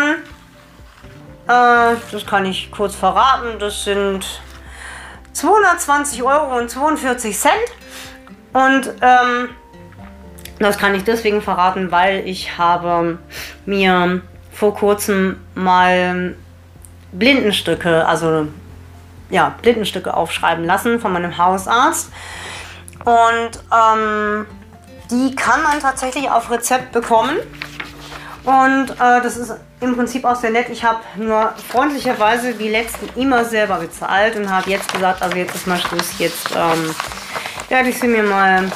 äh, 1.49 1.97
das 2.12 2.26
kann 2.26 2.45
ich 2.45 2.71
kurz 2.71 2.95
verraten, 2.95 3.59
das 3.59 3.85
sind 3.85 4.42
220 5.33 6.23
Euro 6.23 6.59
und 6.59 6.71
42 6.71 7.38
Cent. 7.38 7.54
Und, 8.52 8.95
ähm, 9.00 9.50
das 10.58 10.78
kann 10.78 10.94
ich 10.94 11.04
deswegen 11.04 11.42
verraten, 11.42 11.90
weil 11.90 12.26
ich 12.26 12.56
habe 12.58 13.18
mir 13.66 14.22
vor 14.52 14.75
kurzem 14.75 15.38
mal 15.54 16.34
Blindenstücke, 17.12 18.06
also 18.06 18.48
ja, 19.30 19.54
Blindenstücke 19.60 20.14
aufschreiben 20.14 20.64
lassen 20.64 21.00
von 21.00 21.12
meinem 21.12 21.36
Hausarzt. 21.36 22.10
Und 23.04 23.50
ähm, 23.72 24.46
die 25.10 25.34
kann 25.36 25.62
man 25.62 25.80
tatsächlich 25.80 26.30
auf 26.30 26.50
Rezept 26.50 26.92
bekommen. 26.92 27.36
Und 28.44 28.90
äh, 28.92 29.20
das 29.22 29.36
ist 29.36 29.54
im 29.80 29.96
Prinzip 29.96 30.25
auch 30.25 30.36
sehr 30.36 30.50
nett. 30.50 30.68
Ich 30.70 30.84
habe 30.84 31.00
nur 31.16 31.52
freundlicherweise 31.70 32.54
die 32.54 32.68
letzten 32.68 33.08
immer 33.20 33.44
selber 33.44 33.76
bezahlt 33.76 34.36
und 34.36 34.48
habe 34.50 34.70
jetzt 34.70 34.92
gesagt, 34.92 35.22
also 35.22 35.36
jetzt 35.36 35.54
ist 35.54 35.66
mal 35.66 35.78
Schluss, 35.78 36.18
jetzt 36.18 36.50
ähm, 36.56 36.94
werde 37.68 37.88
ich 37.88 37.98
sie 37.98 38.06
mir 38.06 38.22
mal 38.22 38.70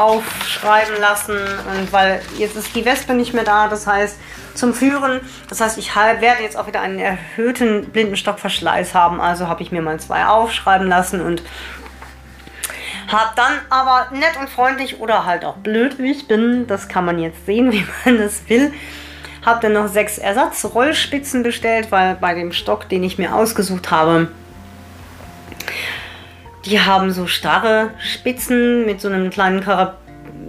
aufschreiben 0.00 0.98
lassen. 0.98 1.36
Und 1.36 1.92
weil 1.92 2.22
jetzt 2.38 2.56
ist 2.56 2.74
die 2.74 2.84
Wespe 2.84 3.14
nicht 3.14 3.34
mehr 3.34 3.44
da, 3.44 3.68
das 3.68 3.86
heißt 3.86 4.16
zum 4.54 4.72
Führen. 4.72 5.20
Das 5.48 5.60
heißt, 5.60 5.78
ich 5.78 5.94
werde 5.94 6.42
jetzt 6.42 6.56
auch 6.56 6.66
wieder 6.66 6.80
einen 6.80 6.98
erhöhten 6.98 7.90
Blindenstockverschleiß 7.90 8.94
haben. 8.94 9.20
Also 9.20 9.46
habe 9.46 9.62
ich 9.62 9.72
mir 9.72 9.82
mal 9.82 10.00
zwei 10.00 10.26
aufschreiben 10.26 10.88
lassen 10.88 11.20
und 11.20 11.42
habe 13.08 13.30
dann 13.36 13.52
aber 13.68 14.08
nett 14.16 14.38
und 14.38 14.48
freundlich 14.48 15.00
oder 15.00 15.26
halt 15.26 15.44
auch 15.44 15.56
blöd, 15.56 15.98
wie 15.98 16.12
ich 16.12 16.28
bin, 16.28 16.66
das 16.68 16.88
kann 16.88 17.04
man 17.04 17.18
jetzt 17.18 17.44
sehen, 17.44 17.72
wie 17.72 17.84
man 18.04 18.18
das 18.18 18.48
will. 18.48 18.72
Habe 19.44 19.60
dann 19.60 19.72
noch 19.72 19.88
sechs 19.88 20.18
Ersatzrollspitzen 20.18 21.42
bestellt, 21.42 21.90
weil 21.90 22.14
bei 22.14 22.34
dem 22.34 22.52
Stock, 22.52 22.88
den 22.88 23.02
ich 23.02 23.18
mir 23.18 23.34
ausgesucht 23.34 23.90
habe, 23.90 24.28
die 26.64 26.80
haben 26.80 27.10
so 27.10 27.26
starre 27.26 27.90
Spitzen 27.98 28.84
mit 28.86 29.00
so 29.00 29.08
einem 29.08 29.30
kleinen 29.30 29.60
Karab 29.60 29.98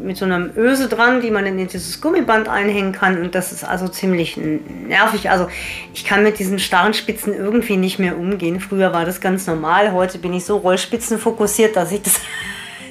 mit 0.02 0.18
so 0.18 0.26
einem 0.26 0.52
Öse 0.56 0.88
dran, 0.88 1.22
die 1.22 1.32
man 1.32 1.46
in 1.46 1.68
dieses 1.68 2.02
Gummiband 2.02 2.50
einhängen 2.50 2.92
kann. 2.92 3.22
Und 3.22 3.36
das 3.36 3.52
ist 3.52 3.64
also 3.64 3.88
ziemlich 3.88 4.38
nervig. 4.38 5.30
Also 5.30 5.48
ich 5.94 6.06
kann 6.06 6.24
mit 6.24 6.40
diesen 6.40 6.60
starren 6.60 6.94
Spitzen 6.94 7.34
irgendwie 7.34 7.78
nicht 7.78 8.00
mehr 8.00 8.18
umgehen. 8.18 8.60
Früher 8.60 8.94
war 8.94 9.06
das 9.06 9.22
ganz 9.22 9.48
normal. 9.48 9.92
Heute 9.92 10.18
bin 10.18 10.34
ich 10.34 10.46
so 10.46 10.58
Rollspitzen 10.58 11.20
fokussiert, 11.20 11.76
dass 11.76 11.92
ich 11.92 12.02
das 12.02 12.20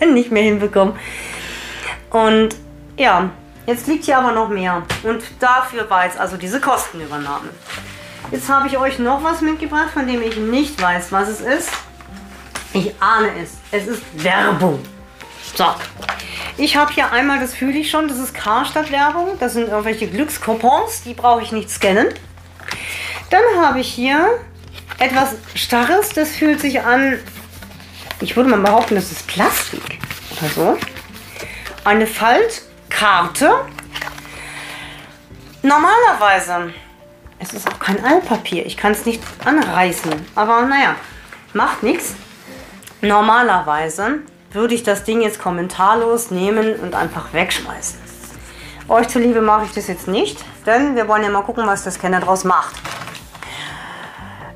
nicht 0.13 0.31
mehr 0.31 0.45
hinbekomme. 0.45 0.95
Und 2.11 2.57
ja, 2.97 3.31
jetzt 3.67 3.87
liegt 3.87 4.05
hier 4.05 4.19
aber 4.19 4.33
noch 4.33 4.49
mehr. 4.49 4.83
Und 5.03 5.23
dafür 5.41 5.89
war 5.91 6.05
jetzt 6.05 6.19
also 6.19 6.37
diese 6.37 6.61
Kostenübernahme. 6.61 7.49
Jetzt 8.31 8.49
habe 8.49 8.69
ich 8.69 8.79
euch 8.79 8.99
noch 8.99 9.25
was 9.25 9.41
mitgebracht, 9.41 9.91
von 9.93 10.07
dem 10.07 10.23
ich 10.23 10.37
nicht 10.37 10.81
weiß, 10.81 11.11
was 11.11 11.29
es 11.29 11.41
ist. 11.41 11.71
Ich 12.73 12.95
ahne 13.01 13.31
es. 13.43 13.55
Es 13.73 13.87
ist 13.87 14.03
Werbung. 14.15 14.81
So. 15.57 15.67
Ich 16.57 16.77
habe 16.77 16.93
hier 16.93 17.11
einmal, 17.13 17.41
das 17.41 17.55
fühle 17.55 17.79
ich 17.79 17.91
schon, 17.91 18.07
das 18.07 18.19
ist 18.19 18.35
Karstadt-Werbung. 18.35 19.39
Das 19.41 19.55
sind 19.55 19.69
irgendwelche 19.69 20.07
Glückskoupons, 20.07 21.03
die 21.03 21.15
brauche 21.15 21.43
ich 21.43 21.53
nicht 21.53 21.71
scannen. 21.71 22.09
Dann 23.31 23.43
habe 23.61 23.81
ich 23.81 23.89
hier 23.89 24.39
etwas 24.99 25.37
Starres, 25.55 26.11
das 26.11 26.31
fühlt 26.31 26.61
sich 26.61 26.83
an, 26.83 27.19
ich 28.21 28.37
würde 28.37 28.51
mal 28.51 28.61
behaupten, 28.61 28.97
das 28.97 29.11
ist 29.11 29.27
Plastik 29.27 29.99
oder 30.39 30.51
so. 30.51 30.79
Eine 31.85 32.07
Faltkarte. 32.07 33.65
Normalerweise, 35.63 36.73
es 37.39 37.53
ist 37.55 37.69
auch 37.69 37.79
kein 37.79 38.05
Altpapier, 38.05 38.67
ich 38.67 38.77
kann 38.77 38.93
es 38.93 39.07
nicht 39.07 39.23
anreißen, 39.45 40.13
aber 40.35 40.63
naja, 40.63 40.97
macht 41.55 41.83
nichts. 41.83 42.15
Normalerweise 43.03 44.19
würde 44.53 44.75
ich 44.75 44.83
das 44.83 45.05
Ding 45.05 45.23
jetzt 45.23 45.41
kommentarlos 45.41 46.31
nehmen 46.31 46.75
und 46.77 46.95
einfach 46.95 47.33
wegschmeißen. 47.33 47.99
Euch 48.89 49.09
zuliebe 49.09 49.41
mache 49.41 49.65
ich 49.65 49.73
das 49.73 49.87
jetzt 49.87 50.09
nicht, 50.09 50.45
denn 50.67 50.97
wir 50.97 51.09
wollen 51.09 51.23
ja 51.23 51.31
mal 51.31 51.43
gucken, 51.43 51.67
was 51.67 51.85
der 51.85 51.93
Scanner 51.93 52.21
daraus 52.21 52.45
macht. 52.45 52.75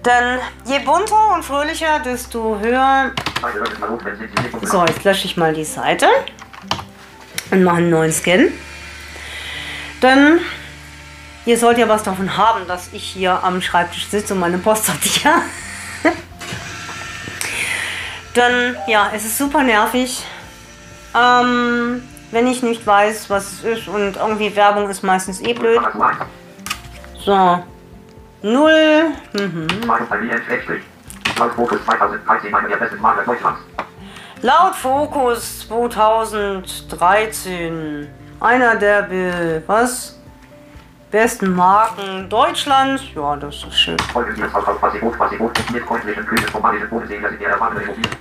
Denn 0.04 0.38
je 0.66 0.80
bunter 0.80 1.34
und 1.34 1.42
fröhlicher, 1.42 2.00
desto 2.00 2.58
höher. 2.60 3.12
So, 4.62 4.84
jetzt 4.84 5.04
lösche 5.04 5.26
ich 5.26 5.36
mal 5.36 5.54
die 5.54 5.64
Seite 5.64 6.06
und 7.50 7.62
mache 7.64 7.76
einen 7.76 7.90
neuen 7.90 8.12
Scan. 8.12 8.48
Denn 10.02 10.40
ihr 11.46 11.56
sollt 11.56 11.78
ja 11.78 11.88
was 11.88 12.02
davon 12.02 12.36
haben, 12.36 12.66
dass 12.66 12.92
ich 12.92 13.04
hier 13.04 13.42
am 13.42 13.62
Schreibtisch 13.62 14.08
sitze 14.08 14.34
und 14.34 14.40
meine 14.40 14.58
Post 14.58 14.86
sortiere. 14.86 15.40
Dann, 18.34 18.76
ja, 18.86 19.10
es 19.14 19.24
ist 19.24 19.38
super 19.38 19.62
nervig. 19.62 20.22
Ähm, 21.14 22.02
wenn 22.32 22.46
ich 22.48 22.62
nicht 22.62 22.86
weiß, 22.86 23.30
was 23.30 23.52
es 23.52 23.64
ist 23.64 23.88
und 23.88 24.16
irgendwie 24.16 24.54
Werbung 24.56 24.90
ist 24.90 25.02
meistens 25.04 25.40
eh 25.40 25.54
blöd. 25.54 25.80
So. 27.24 27.62
Null. 28.42 29.12
Mhm. 29.32 29.66
Laut 31.38 31.54
Fokus 31.54 31.78
2013 31.84 32.54
einer 32.54 32.68
der 32.68 32.76
besten 32.76 33.00
Makler 33.00 33.24
Deutschlands. 33.24 33.60
Laut 34.42 34.74
Fokus 34.74 35.66
2013 35.68 38.08
einer 38.40 38.76
der 38.76 39.62
was? 39.66 40.18
Besten 41.14 41.54
Marken 41.54 42.28
Deutschlands. 42.28 43.04
Ja, 43.14 43.36
das 43.36 43.62
ist 43.62 43.78
schön. 43.78 43.96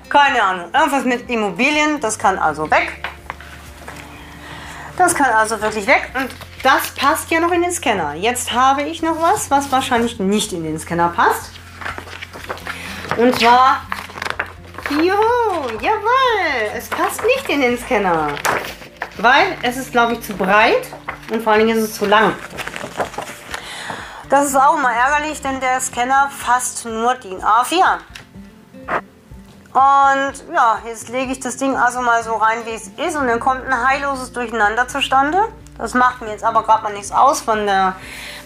Keine 0.10 0.44
Ahnung. 0.44 0.70
Irgendwas 0.72 1.04
mit 1.04 1.28
Immobilien, 1.28 2.00
das 2.00 2.20
kann 2.20 2.38
also 2.38 2.70
weg. 2.70 3.04
Das 4.96 5.16
kann 5.16 5.32
also 5.32 5.60
wirklich 5.60 5.88
weg. 5.88 6.12
Und 6.14 6.30
das 6.62 6.92
passt 6.92 7.32
ja 7.32 7.40
noch 7.40 7.52
in 7.52 7.64
den 7.64 7.72
Scanner. 7.72 8.14
Jetzt 8.14 8.54
habe 8.54 8.84
ich 8.84 9.02
noch 9.02 9.20
was, 9.20 9.50
was 9.50 9.72
wahrscheinlich 9.72 10.20
nicht 10.20 10.54
in 10.54 10.64
den 10.64 10.78
Scanner 10.78 11.12
passt. 11.16 11.52
Und 13.18 13.40
zwar. 13.40 13.82
Juhu, 14.92 15.80
jawohl, 15.82 16.70
es 16.78 16.90
passt 16.90 17.24
nicht 17.24 17.50
in 17.50 17.62
den 17.62 17.76
Scanner. 17.80 18.28
Weil 19.18 19.58
es 19.64 19.78
ist, 19.78 19.92
glaube 19.92 20.14
ich, 20.14 20.22
zu 20.22 20.34
breit 20.34 20.86
und 21.32 21.42
vor 21.42 21.54
allen 21.54 21.66
Dingen 21.66 21.80
ist 21.80 21.86
es 21.86 21.96
zu 21.96 22.06
lang. 22.06 22.34
Das 24.34 24.48
ist 24.48 24.56
auch 24.56 24.80
mal 24.80 24.92
ärgerlich, 24.92 25.40
denn 25.44 25.60
der 25.60 25.80
Scanner 25.80 26.28
fasst 26.36 26.86
nur 26.86 27.14
DIN 27.14 27.40
A4. 27.40 27.84
Und 29.74 30.52
ja, 30.52 30.80
jetzt 30.88 31.10
lege 31.10 31.34
ich 31.34 31.40
das 31.40 31.58
Ding 31.58 31.76
also 31.76 32.02
mal 32.02 32.24
so 32.24 32.34
rein, 32.34 32.66
wie 32.66 32.72
es 32.72 32.88
ist 32.88 33.16
und 33.16 33.28
dann 33.28 33.40
kommt 33.40 33.64
ein 33.64 33.88
heilloses 33.88 34.34
Durcheinander 34.34 34.88
zustande. 34.88 35.38
Das 35.78 35.94
macht 35.94 36.24
mir 36.24 36.32
jetzt 36.32 36.44
aber 36.44 36.64
gerade 36.64 36.82
mal 36.82 36.94
nichts 36.94 37.12
aus. 37.12 37.42
Von 37.42 37.68
der 37.68 37.96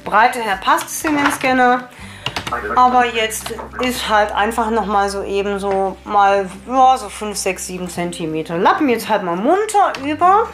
Breite 0.04 0.42
her 0.42 0.60
passt 0.62 0.90
es 0.90 1.06
in 1.06 1.16
den 1.16 1.32
Scanner. 1.32 1.88
Aber 2.76 3.06
jetzt 3.06 3.54
ist 3.80 4.10
halt 4.10 4.36
einfach 4.36 4.70
nochmal 4.70 5.10
so 5.10 5.24
eben 5.24 5.58
so 5.58 5.96
mal 6.04 6.50
ja, 6.68 6.98
so 6.98 7.08
5, 7.08 7.38
6, 7.38 7.66
7 7.66 7.90
cm. 7.90 8.62
Lappen 8.62 8.90
jetzt 8.90 9.08
halt 9.08 9.24
mal 9.24 9.38
munter 9.38 9.94
über. 10.04 10.50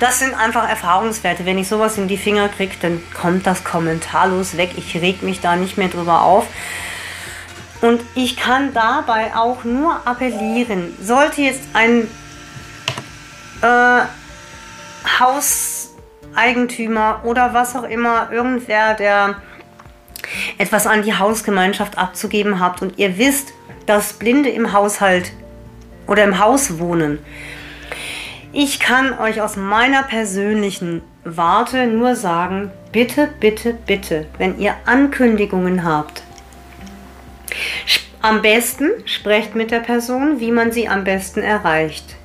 Das 0.00 0.18
sind 0.18 0.34
einfach 0.34 0.68
Erfahrungswerte. 0.68 1.46
Wenn 1.46 1.58
ich 1.58 1.68
sowas 1.68 1.96
in 1.98 2.08
die 2.08 2.18
Finger 2.18 2.48
kriege, 2.48 2.74
dann 2.80 3.00
kommt 3.14 3.46
das 3.46 3.62
kommentarlos 3.64 4.56
weg. 4.56 4.72
Ich 4.76 4.96
reg 4.96 5.22
mich 5.22 5.40
da 5.40 5.54
nicht 5.56 5.78
mehr 5.78 5.88
drüber 5.88 6.22
auf. 6.22 6.46
Und 7.80 8.02
ich 8.14 8.36
kann 8.36 8.72
dabei 8.72 9.34
auch 9.36 9.64
nur 9.64 10.06
appellieren, 10.06 10.94
sollte 11.02 11.42
jetzt 11.42 11.62
ein 11.74 12.08
äh, 13.60 14.00
Hauseigentümer 15.20 17.20
oder 17.24 17.52
was 17.52 17.76
auch 17.76 17.82
immer, 17.82 18.30
irgendwer, 18.32 18.94
der 18.94 19.42
etwas 20.56 20.86
an 20.86 21.02
die 21.02 21.14
Hausgemeinschaft 21.14 21.98
abzugeben 21.98 22.58
habt 22.58 22.80
und 22.80 22.98
ihr 22.98 23.18
wisst, 23.18 23.52
dass 23.86 24.14
Blinde 24.14 24.48
im 24.48 24.72
Haushalt 24.72 25.32
oder 26.06 26.24
im 26.24 26.38
Haus 26.38 26.78
wohnen, 26.78 27.18
ich 28.54 28.78
kann 28.78 29.18
euch 29.18 29.42
aus 29.42 29.56
meiner 29.56 30.04
persönlichen 30.04 31.02
Warte 31.24 31.86
nur 31.86 32.16
sagen, 32.16 32.70
bitte, 32.92 33.28
bitte, 33.40 33.74
bitte, 33.74 34.26
wenn 34.38 34.58
ihr 34.58 34.74
Ankündigungen 34.84 35.84
habt, 35.84 36.22
am 38.22 38.42
besten 38.42 38.90
sprecht 39.06 39.54
mit 39.54 39.70
der 39.70 39.80
Person, 39.80 40.40
wie 40.40 40.50
man 40.50 40.72
sie 40.72 40.88
am 40.88 41.04
besten 41.04 41.40
erreicht. 41.40 42.16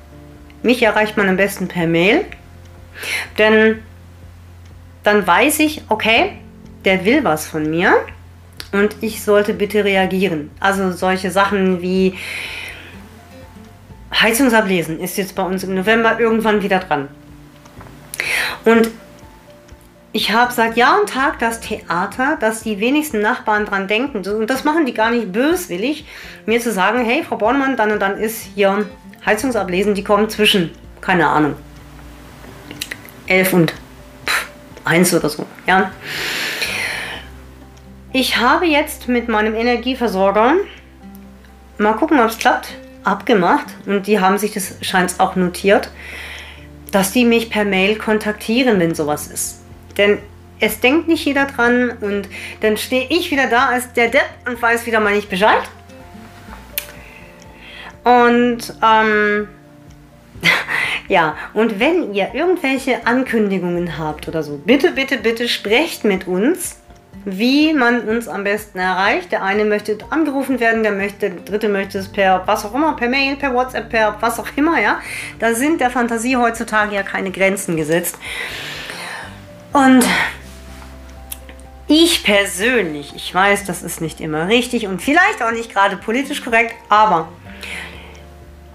Mich 0.62 0.82
erreicht 0.82 1.16
man 1.16 1.28
am 1.28 1.36
besten 1.36 1.68
per 1.68 1.86
Mail, 1.86 2.24
denn 3.38 3.82
dann 5.02 5.26
weiß 5.26 5.60
ich, 5.60 5.82
okay, 5.88 6.32
der 6.84 7.04
will 7.04 7.24
was 7.24 7.46
von 7.46 7.68
mir 7.68 7.94
und 8.72 8.96
ich 9.00 9.22
sollte 9.22 9.54
bitte 9.54 9.84
reagieren. 9.84 10.50
Also 10.60 10.92
solche 10.92 11.30
Sachen 11.30 11.82
wie, 11.82 12.14
Heizungsablesen 14.20 15.00
ist 15.00 15.16
jetzt 15.16 15.34
bei 15.34 15.42
uns 15.42 15.64
im 15.64 15.74
November 15.74 16.20
irgendwann 16.20 16.62
wieder 16.62 16.78
dran. 16.80 17.08
Und 18.64 18.90
ich 20.12 20.32
habe 20.32 20.52
seit 20.52 20.76
Jahr 20.76 21.00
und 21.00 21.08
Tag 21.08 21.38
das 21.38 21.60
Theater, 21.60 22.36
dass 22.40 22.62
die 22.62 22.80
wenigsten 22.80 23.20
Nachbarn 23.20 23.64
dran 23.64 23.86
denken. 23.86 24.26
Und 24.28 24.50
das 24.50 24.64
machen 24.64 24.84
die 24.84 24.92
gar 24.94 25.10
nicht 25.10 25.32
böswillig, 25.32 26.04
mir 26.46 26.60
zu 26.60 26.72
sagen, 26.72 27.04
hey, 27.04 27.22
Frau 27.22 27.36
Bornemann, 27.36 27.76
dann 27.76 27.92
und 27.92 28.00
dann 28.00 28.18
ist 28.18 28.42
hier 28.54 28.86
Heizungsablesen, 29.24 29.94
die 29.94 30.02
kommen 30.02 30.28
zwischen, 30.28 30.72
keine 31.00 31.28
Ahnung, 31.28 31.54
11 33.26 33.52
und 33.52 33.74
1 34.84 35.14
oder 35.14 35.28
so. 35.28 35.46
Ja. 35.66 35.92
Ich 38.12 38.38
habe 38.38 38.66
jetzt 38.66 39.06
mit 39.06 39.28
meinem 39.28 39.54
Energieversorger, 39.54 40.54
mal 41.78 41.92
gucken, 41.92 42.18
ob 42.18 42.30
es 42.30 42.38
klappt, 42.38 42.74
abgemacht 43.04 43.66
und 43.86 44.06
die 44.06 44.20
haben 44.20 44.38
sich 44.38 44.52
das 44.52 44.76
scheint 44.82 45.18
auch 45.18 45.36
notiert, 45.36 45.90
dass 46.92 47.12
die 47.12 47.24
mich 47.24 47.50
per 47.50 47.64
Mail 47.64 47.96
kontaktieren, 47.96 48.80
wenn 48.80 48.94
sowas 48.94 49.28
ist. 49.28 49.60
Denn 49.96 50.18
es 50.60 50.80
denkt 50.80 51.08
nicht 51.08 51.24
jeder 51.24 51.46
dran 51.46 51.90
und 52.00 52.28
dann 52.60 52.76
stehe 52.76 53.06
ich 53.08 53.30
wieder 53.30 53.46
da 53.48 53.68
als 53.68 53.92
der 53.92 54.08
Depp 54.08 54.28
und 54.46 54.60
weiß 54.60 54.86
wieder 54.86 55.00
mal 55.00 55.14
nicht 55.14 55.30
Bescheid. 55.30 55.62
Und 58.04 58.74
ähm, 58.82 59.48
ja, 61.08 61.36
und 61.54 61.80
wenn 61.80 62.12
ihr 62.14 62.34
irgendwelche 62.34 63.06
Ankündigungen 63.06 63.98
habt 63.98 64.28
oder 64.28 64.42
so, 64.42 64.58
bitte, 64.58 64.92
bitte, 64.92 65.18
bitte 65.18 65.48
sprecht 65.48 66.04
mit 66.04 66.26
uns 66.26 66.79
wie 67.24 67.72
man 67.74 68.08
uns 68.08 68.28
am 68.28 68.44
besten 68.44 68.78
erreicht. 68.78 69.32
Der 69.32 69.42
eine 69.42 69.64
möchte 69.64 69.98
angerufen 70.10 70.60
werden, 70.60 70.82
der 70.82 70.92
möchte, 70.92 71.30
der 71.30 71.40
dritte 71.40 71.68
möchte 71.68 71.98
es 71.98 72.08
per 72.08 72.42
was 72.46 72.64
auch 72.64 72.74
immer, 72.74 72.96
per 72.96 73.08
Mail, 73.08 73.36
per 73.36 73.54
WhatsApp, 73.54 73.90
per 73.90 74.16
was 74.20 74.38
auch 74.38 74.48
immer, 74.56 74.80
ja. 74.80 75.00
Da 75.38 75.54
sind 75.54 75.80
der 75.80 75.90
Fantasie 75.90 76.36
heutzutage 76.36 76.94
ja 76.94 77.02
keine 77.02 77.30
Grenzen 77.30 77.76
gesetzt. 77.76 78.16
Und 79.72 80.04
ich 81.86 82.22
persönlich, 82.24 83.12
ich 83.16 83.34
weiß, 83.34 83.64
das 83.64 83.82
ist 83.82 84.00
nicht 84.00 84.20
immer 84.20 84.48
richtig 84.48 84.86
und 84.86 85.02
vielleicht 85.02 85.42
auch 85.42 85.50
nicht 85.50 85.72
gerade 85.72 85.96
politisch 85.96 86.42
korrekt, 86.42 86.74
aber 86.88 87.28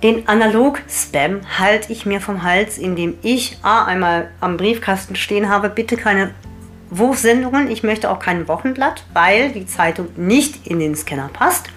den 0.04 0.28
Analog-Spam 0.28 1.42
halte 1.58 1.92
ich 1.92 2.06
mir 2.06 2.22
vom 2.22 2.44
Hals, 2.44 2.78
indem 2.78 3.18
ich 3.24 3.58
A 3.64 3.86
einmal 3.86 4.30
am 4.42 4.58
Briefkasten 4.58 5.16
stehen 5.16 5.50
habe, 5.50 5.70
bitte 5.70 5.98
keine 5.98 6.32
Wurfsendungen. 6.90 7.70
Ich 7.70 7.84
möchte 7.84 8.10
auch 8.10 8.20
kein 8.20 8.48
Wochenblatt, 8.48 9.04
weil 9.14 9.52
die 9.52 9.66
Zeitung 9.66 10.10
nicht 10.16 10.68
in 10.68 10.80
den 10.80 10.96
Scanner 10.96 11.30
passt. 11.32 11.68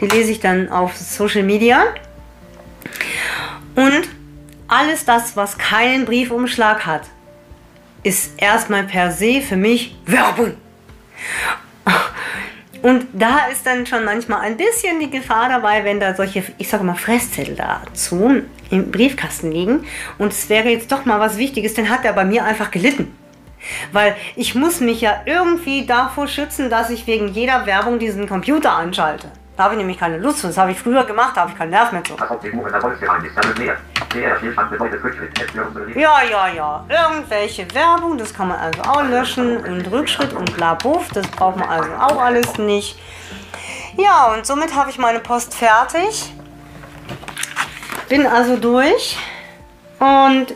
Die 0.00 0.06
lese 0.06 0.30
ich 0.30 0.40
dann 0.40 0.68
auf 0.68 0.96
Social 0.96 1.42
Media. 1.42 1.84
Und 3.74 4.08
alles 4.68 5.04
das, 5.04 5.36
was 5.36 5.58
keinen 5.58 6.04
Briefumschlag 6.04 6.86
hat, 6.86 7.02
ist 8.02 8.32
erstmal 8.36 8.84
per 8.84 9.10
se 9.10 9.40
für 9.40 9.56
mich 9.56 9.96
Werbung. 10.06 10.54
Und 12.82 13.06
da 13.12 13.46
ist 13.50 13.66
dann 13.66 13.86
schon 13.86 14.04
manchmal 14.04 14.42
ein 14.42 14.56
bisschen 14.56 15.00
die 15.00 15.10
Gefahr 15.10 15.48
dabei, 15.48 15.82
wenn 15.84 15.98
da 15.98 16.14
solche, 16.14 16.44
ich 16.58 16.68
sage 16.68 16.84
mal, 16.84 16.94
Fresszettel 16.94 17.56
dazu 17.56 18.42
im 18.70 18.90
Briefkasten 18.90 19.50
liegen 19.50 19.84
und 20.18 20.32
es 20.32 20.48
wäre 20.48 20.68
jetzt 20.68 20.92
doch 20.92 21.04
mal 21.04 21.18
was 21.18 21.36
Wichtiges, 21.36 21.74
dann 21.74 21.88
hat 21.88 22.04
er 22.04 22.12
bei 22.12 22.24
mir 22.24 22.44
einfach 22.44 22.70
gelitten. 22.70 23.12
Weil 23.92 24.16
ich 24.34 24.54
muss 24.54 24.80
mich 24.80 25.00
ja 25.00 25.22
irgendwie 25.24 25.86
davor 25.86 26.28
schützen, 26.28 26.70
dass 26.70 26.90
ich 26.90 27.06
wegen 27.06 27.28
jeder 27.28 27.66
Werbung 27.66 27.98
diesen 27.98 28.28
Computer 28.28 28.72
anschalte. 28.72 29.28
Da 29.56 29.64
habe 29.64 29.74
ich 29.74 29.78
nämlich 29.78 29.98
keine 29.98 30.18
Lust 30.18 30.40
zu. 30.40 30.48
Das 30.48 30.58
habe 30.58 30.72
ich 30.72 30.78
früher 30.78 31.04
gemacht, 31.04 31.32
da 31.34 31.42
habe 31.42 31.52
ich 31.52 31.58
keinen 31.58 31.70
Nerv 31.70 31.90
mehr 31.90 32.04
zu. 32.04 32.14
Ja, 35.94 36.22
ja, 36.30 36.48
ja. 36.48 36.84
Irgendwelche 36.88 37.74
Werbung, 37.74 38.18
das 38.18 38.34
kann 38.34 38.48
man 38.48 38.58
also 38.58 38.82
auch 38.82 39.02
löschen. 39.04 39.56
Und 39.56 39.90
Rückschritt 39.90 40.34
und 40.34 40.54
bla 40.56 40.74
buff, 40.74 41.08
das 41.14 41.26
braucht 41.28 41.56
man 41.56 41.68
also 41.68 41.90
auch 41.94 42.20
alles 42.20 42.58
nicht. 42.58 42.98
Ja, 43.96 44.34
und 44.34 44.44
somit 44.44 44.74
habe 44.74 44.90
ich 44.90 44.98
meine 44.98 45.20
Post 45.20 45.54
fertig. 45.54 46.34
Bin 48.10 48.26
also 48.26 48.58
durch. 48.58 49.16
Und 49.98 50.54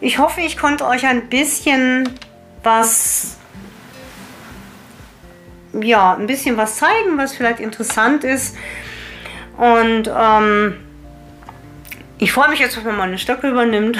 ich 0.00 0.18
hoffe, 0.18 0.40
ich 0.40 0.56
konnte 0.56 0.86
euch 0.86 1.06
ein 1.06 1.28
bisschen 1.28 2.08
was 2.62 3.38
ja, 5.72 6.14
ein 6.14 6.26
bisschen 6.26 6.56
was 6.56 6.76
zeigen, 6.76 7.16
was 7.16 7.34
vielleicht 7.34 7.60
interessant 7.60 8.24
ist. 8.24 8.56
Und 9.56 10.10
ähm, 10.14 10.76
ich 12.18 12.32
freue 12.32 12.48
mich 12.48 12.60
jetzt, 12.60 12.76
wenn 12.76 12.84
man 12.84 12.96
meine 12.96 13.18
Stöcke 13.18 13.48
übernimmt. 13.48 13.98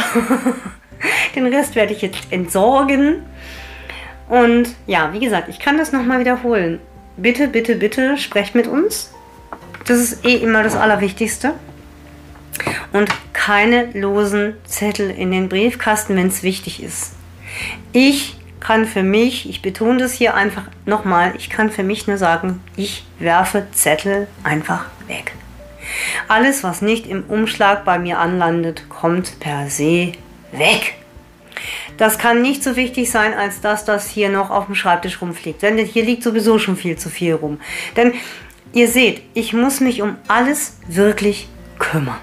Den 1.35 1.47
Rest 1.47 1.75
werde 1.75 1.93
ich 1.93 2.03
jetzt 2.03 2.33
entsorgen. 2.33 3.23
Und 4.29 4.75
ja, 4.87 5.13
wie 5.13 5.21
gesagt, 5.21 5.49
ich 5.49 5.59
kann 5.59 5.79
das 5.79 5.93
nochmal 5.93 6.21
wiederholen. 6.21 6.81
Bitte, 7.17 7.49
bitte, 7.49 7.77
bitte 7.77 8.17
sprecht 8.19 8.55
mit 8.55 8.67
uns. 8.67 9.13
Das 9.87 9.99
ist 9.99 10.25
eh 10.25 10.37
immer 10.37 10.63
das 10.63 10.77
Allerwichtigste. 10.77 11.55
Und 12.93 13.09
keine 13.33 13.91
losen 13.93 14.55
Zettel 14.65 15.11
in 15.11 15.31
den 15.31 15.49
Briefkasten, 15.49 16.17
wenn 16.17 16.29
es 16.29 16.43
wichtig 16.43 16.83
ist. 16.83 17.13
Ich 17.93 18.37
kann 18.61 18.87
für 18.87 19.03
mich, 19.03 19.49
ich 19.49 19.63
betone 19.63 19.99
das 19.99 20.13
hier 20.13 20.35
einfach 20.35 20.65
nochmal, 20.85 21.35
ich 21.37 21.49
kann 21.49 21.71
für 21.71 21.83
mich 21.83 22.07
nur 22.07 22.19
sagen, 22.19 22.61
ich 22.77 23.05
werfe 23.19 23.67
Zettel 23.73 24.27
einfach 24.43 24.87
weg. 25.07 25.33
Alles, 26.27 26.65
was 26.65 26.83
nicht 26.83 27.07
im 27.07 27.25
Umschlag 27.25 27.85
bei 27.85 27.99
mir 27.99 28.19
anlandet, 28.19 28.89
kommt 28.89 29.41
per 29.41 29.71
se 29.71 30.13
weg. 30.53 30.95
Das 31.97 32.19
kann 32.19 32.43
nicht 32.43 32.63
so 32.63 32.77
wichtig 32.77 33.11
sein, 33.11 33.35
als 33.35 33.61
dass 33.61 33.85
das 33.85 34.09
hier 34.09 34.29
noch 34.29 34.51
auf 34.51 34.67
dem 34.67 34.75
Schreibtisch 34.75 35.21
rumfliegt. 35.21 35.63
Denn 35.63 35.79
hier 35.79 36.05
liegt 36.05 36.23
sowieso 36.23 36.59
schon 36.59 36.77
viel 36.77 36.97
zu 36.97 37.11
viel 37.11 37.35
rum. 37.35 37.61
Denn 37.97 38.15
ihr 38.73 38.89
seht, 38.89 39.23
ich 39.35 39.53
muss 39.53 39.81
mich 39.81 40.03
um 40.03 40.17
alles 40.29 40.79
wirklich 40.87 41.49
kümmern. 41.79 42.19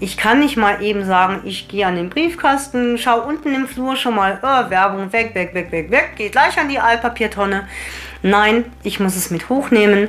Ich 0.00 0.16
kann 0.16 0.40
nicht 0.40 0.56
mal 0.56 0.82
eben 0.82 1.04
sagen, 1.04 1.40
ich 1.44 1.68
gehe 1.68 1.86
an 1.86 1.96
den 1.96 2.10
Briefkasten, 2.10 2.98
schau 2.98 3.20
unten 3.20 3.54
im 3.54 3.68
Flur 3.68 3.96
schon 3.96 4.14
mal, 4.14 4.38
oh, 4.42 4.70
Werbung, 4.70 5.12
weg, 5.12 5.34
weg, 5.34 5.54
weg, 5.54 5.72
weg, 5.72 5.90
weg, 5.90 6.16
geht 6.16 6.32
gleich 6.32 6.58
an 6.58 6.68
die 6.68 6.78
Altpapiertonne. 6.78 7.68
Nein, 8.22 8.64
ich 8.82 9.00
muss 9.00 9.16
es 9.16 9.30
mit 9.30 9.48
hochnehmen. 9.48 10.08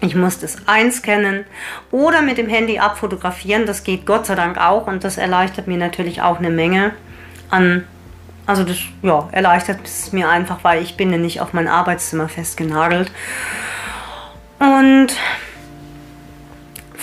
Ich 0.00 0.16
muss 0.16 0.40
das 0.40 0.66
einscannen 0.66 1.44
oder 1.92 2.22
mit 2.22 2.36
dem 2.36 2.48
Handy 2.48 2.80
abfotografieren. 2.80 3.66
Das 3.66 3.84
geht 3.84 4.04
Gott 4.04 4.26
sei 4.26 4.34
Dank 4.34 4.58
auch 4.58 4.88
und 4.88 5.04
das 5.04 5.16
erleichtert 5.16 5.68
mir 5.68 5.78
natürlich 5.78 6.22
auch 6.22 6.38
eine 6.38 6.50
Menge 6.50 6.90
an. 7.50 7.84
Also 8.44 8.64
das 8.64 8.78
ja, 9.02 9.28
erleichtert 9.30 9.78
es 9.84 10.12
mir 10.12 10.28
einfach, 10.28 10.64
weil 10.64 10.82
ich 10.82 10.96
bin 10.96 11.12
ja 11.12 11.18
nicht 11.18 11.40
auf 11.40 11.52
mein 11.52 11.68
Arbeitszimmer 11.68 12.28
festgenagelt. 12.28 13.12
Und 14.58 15.14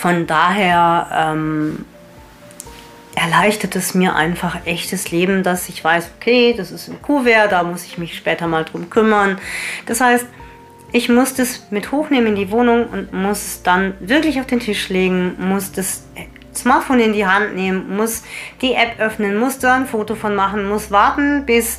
von 0.00 0.26
daher 0.26 1.34
ähm, 1.34 1.84
erleichtert 3.14 3.76
es 3.76 3.94
mir 3.94 4.16
einfach 4.16 4.64
echtes 4.64 5.10
Leben, 5.10 5.42
dass 5.42 5.68
ich 5.68 5.84
weiß, 5.84 6.10
okay, 6.16 6.54
das 6.56 6.70
ist 6.70 6.88
ein 6.88 7.02
Kuvert, 7.02 7.52
da 7.52 7.62
muss 7.62 7.84
ich 7.84 7.98
mich 7.98 8.16
später 8.16 8.46
mal 8.46 8.64
drum 8.64 8.88
kümmern. 8.88 9.38
Das 9.84 10.00
heißt, 10.00 10.26
ich 10.92 11.10
muss 11.10 11.34
das 11.34 11.70
mit 11.70 11.92
hochnehmen 11.92 12.28
in 12.28 12.36
die 12.36 12.50
Wohnung 12.50 12.86
und 12.86 13.12
muss 13.12 13.44
es 13.46 13.62
dann 13.62 13.94
wirklich 14.00 14.40
auf 14.40 14.46
den 14.46 14.60
Tisch 14.60 14.88
legen, 14.88 15.36
muss 15.38 15.70
das 15.70 16.04
Smartphone 16.54 17.00
in 17.00 17.12
die 17.12 17.26
Hand 17.26 17.54
nehmen, 17.54 17.94
muss 17.94 18.22
die 18.62 18.72
App 18.72 18.98
öffnen, 18.98 19.36
muss 19.36 19.58
da 19.58 19.76
ein 19.76 19.86
Foto 19.86 20.14
von 20.14 20.34
machen, 20.34 20.66
muss 20.66 20.90
warten, 20.90 21.44
bis 21.44 21.78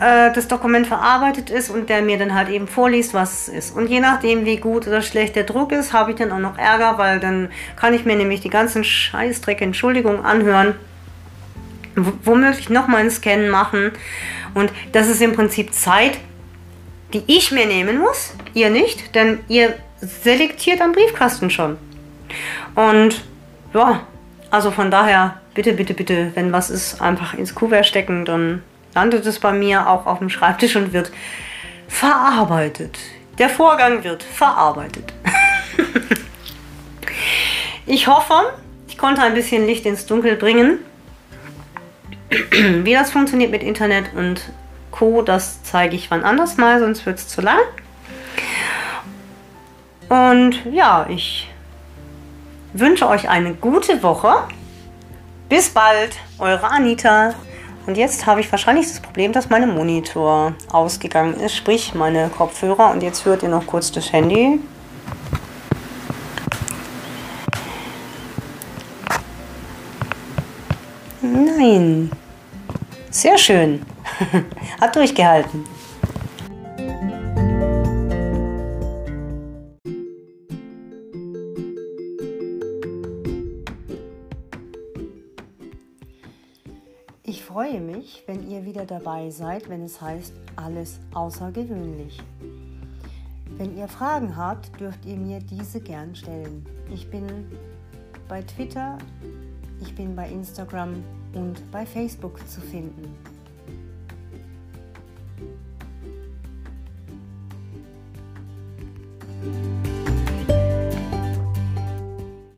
äh, 0.00 0.32
das 0.32 0.48
Dokument 0.48 0.86
verarbeitet 0.86 1.50
ist 1.50 1.70
und 1.70 1.90
der 1.90 2.00
mir 2.02 2.18
dann 2.18 2.34
halt 2.34 2.48
eben 2.48 2.66
vorliest, 2.66 3.12
was 3.12 3.48
es 3.48 3.48
ist. 3.48 3.76
Und 3.76 3.88
je 3.88 4.00
nachdem, 4.00 4.46
wie 4.46 4.56
gut 4.56 4.86
oder 4.86 5.02
schlecht 5.02 5.36
der 5.36 5.44
Druck 5.44 5.72
ist, 5.72 5.92
habe 5.92 6.10
ich 6.10 6.16
dann 6.16 6.32
auch 6.32 6.38
noch 6.38 6.58
Ärger, 6.58 6.96
weil 6.96 7.20
dann 7.20 7.50
kann 7.76 7.92
ich 7.92 8.04
mir 8.04 8.16
nämlich 8.16 8.40
die 8.40 8.50
ganzen 8.50 8.82
Scheißdreck, 8.82 9.60
Entschuldigung, 9.60 10.24
anhören. 10.24 10.74
Womöglich 11.94 12.70
nochmal 12.70 13.02
ein 13.02 13.10
Scan 13.10 13.50
machen. 13.50 13.92
Und 14.54 14.72
das 14.92 15.08
ist 15.08 15.20
im 15.20 15.32
Prinzip 15.32 15.74
Zeit, 15.74 16.18
die 17.12 17.22
ich 17.26 17.52
mir 17.52 17.66
nehmen 17.66 17.98
muss, 17.98 18.32
ihr 18.54 18.70
nicht, 18.70 19.14
denn 19.14 19.40
ihr 19.48 19.74
selektiert 20.00 20.80
am 20.80 20.92
Briefkasten 20.92 21.50
schon. 21.50 21.76
Und 22.74 23.22
ja, 23.74 24.06
also 24.50 24.70
von 24.70 24.90
daher, 24.90 25.40
bitte, 25.52 25.74
bitte, 25.74 25.92
bitte, 25.92 26.30
wenn 26.34 26.52
was 26.52 26.70
ist, 26.70 27.02
einfach 27.02 27.34
ins 27.34 27.54
Kuvert 27.54 27.84
stecken, 27.84 28.24
dann 28.24 28.62
landet 28.94 29.26
es 29.26 29.38
bei 29.38 29.52
mir 29.52 29.88
auch 29.88 30.06
auf 30.06 30.18
dem 30.18 30.30
Schreibtisch 30.30 30.76
und 30.76 30.92
wird 30.92 31.10
verarbeitet. 31.88 32.98
Der 33.38 33.48
Vorgang 33.48 34.04
wird 34.04 34.22
verarbeitet. 34.22 35.12
ich 37.86 38.06
hoffe, 38.06 38.52
ich 38.88 38.98
konnte 38.98 39.22
ein 39.22 39.34
bisschen 39.34 39.66
Licht 39.66 39.86
ins 39.86 40.06
Dunkel 40.06 40.36
bringen. 40.36 40.78
Wie 42.50 42.92
das 42.92 43.10
funktioniert 43.10 43.50
mit 43.50 43.62
Internet 43.62 44.14
und 44.14 44.42
Co., 44.90 45.22
das 45.22 45.62
zeige 45.62 45.96
ich 45.96 46.10
wann 46.10 46.22
anders 46.22 46.56
mal, 46.56 46.80
sonst 46.80 47.06
wird 47.06 47.18
es 47.18 47.28
zu 47.28 47.40
lang. 47.40 47.58
Und 50.08 50.64
ja, 50.72 51.06
ich 51.08 51.48
wünsche 52.72 53.08
euch 53.08 53.28
eine 53.28 53.54
gute 53.54 54.02
Woche. 54.02 54.44
Bis 55.48 55.70
bald, 55.70 56.16
eure 56.38 56.70
Anita. 56.70 57.34
Und 57.86 57.96
jetzt 57.96 58.26
habe 58.26 58.40
ich 58.40 58.50
wahrscheinlich 58.52 58.86
das 58.86 59.00
Problem, 59.00 59.32
dass 59.32 59.48
mein 59.48 59.68
Monitor 59.68 60.54
ausgegangen 60.70 61.34
ist, 61.34 61.56
sprich 61.56 61.94
meine 61.94 62.28
Kopfhörer. 62.28 62.90
Und 62.90 63.02
jetzt 63.02 63.24
hört 63.24 63.42
ihr 63.42 63.48
noch 63.48 63.66
kurz 63.66 63.90
das 63.90 64.12
Handy. 64.12 64.60
Nein. 71.22 72.10
Sehr 73.10 73.38
schön. 73.38 73.82
Hat 74.80 74.94
durchgehalten. 74.94 75.64
Wieder 88.80 88.98
dabei 88.98 89.30
seid, 89.30 89.68
wenn 89.68 89.84
es 89.84 90.00
heißt 90.00 90.32
alles 90.56 91.00
außergewöhnlich. 91.12 92.18
Wenn 93.58 93.76
ihr 93.76 93.88
Fragen 93.88 94.36
habt, 94.36 94.80
dürft 94.80 95.04
ihr 95.04 95.16
mir 95.16 95.40
diese 95.40 95.80
gern 95.80 96.14
stellen. 96.14 96.64
Ich 96.92 97.10
bin 97.10 97.26
bei 98.28 98.42
Twitter, 98.42 98.96
ich 99.82 99.94
bin 99.94 100.16
bei 100.16 100.30
Instagram 100.30 101.04
und 101.34 101.70
bei 101.70 101.84
Facebook 101.84 102.38
zu 102.48 102.60
finden. 102.60 103.14
thank 109.42 109.89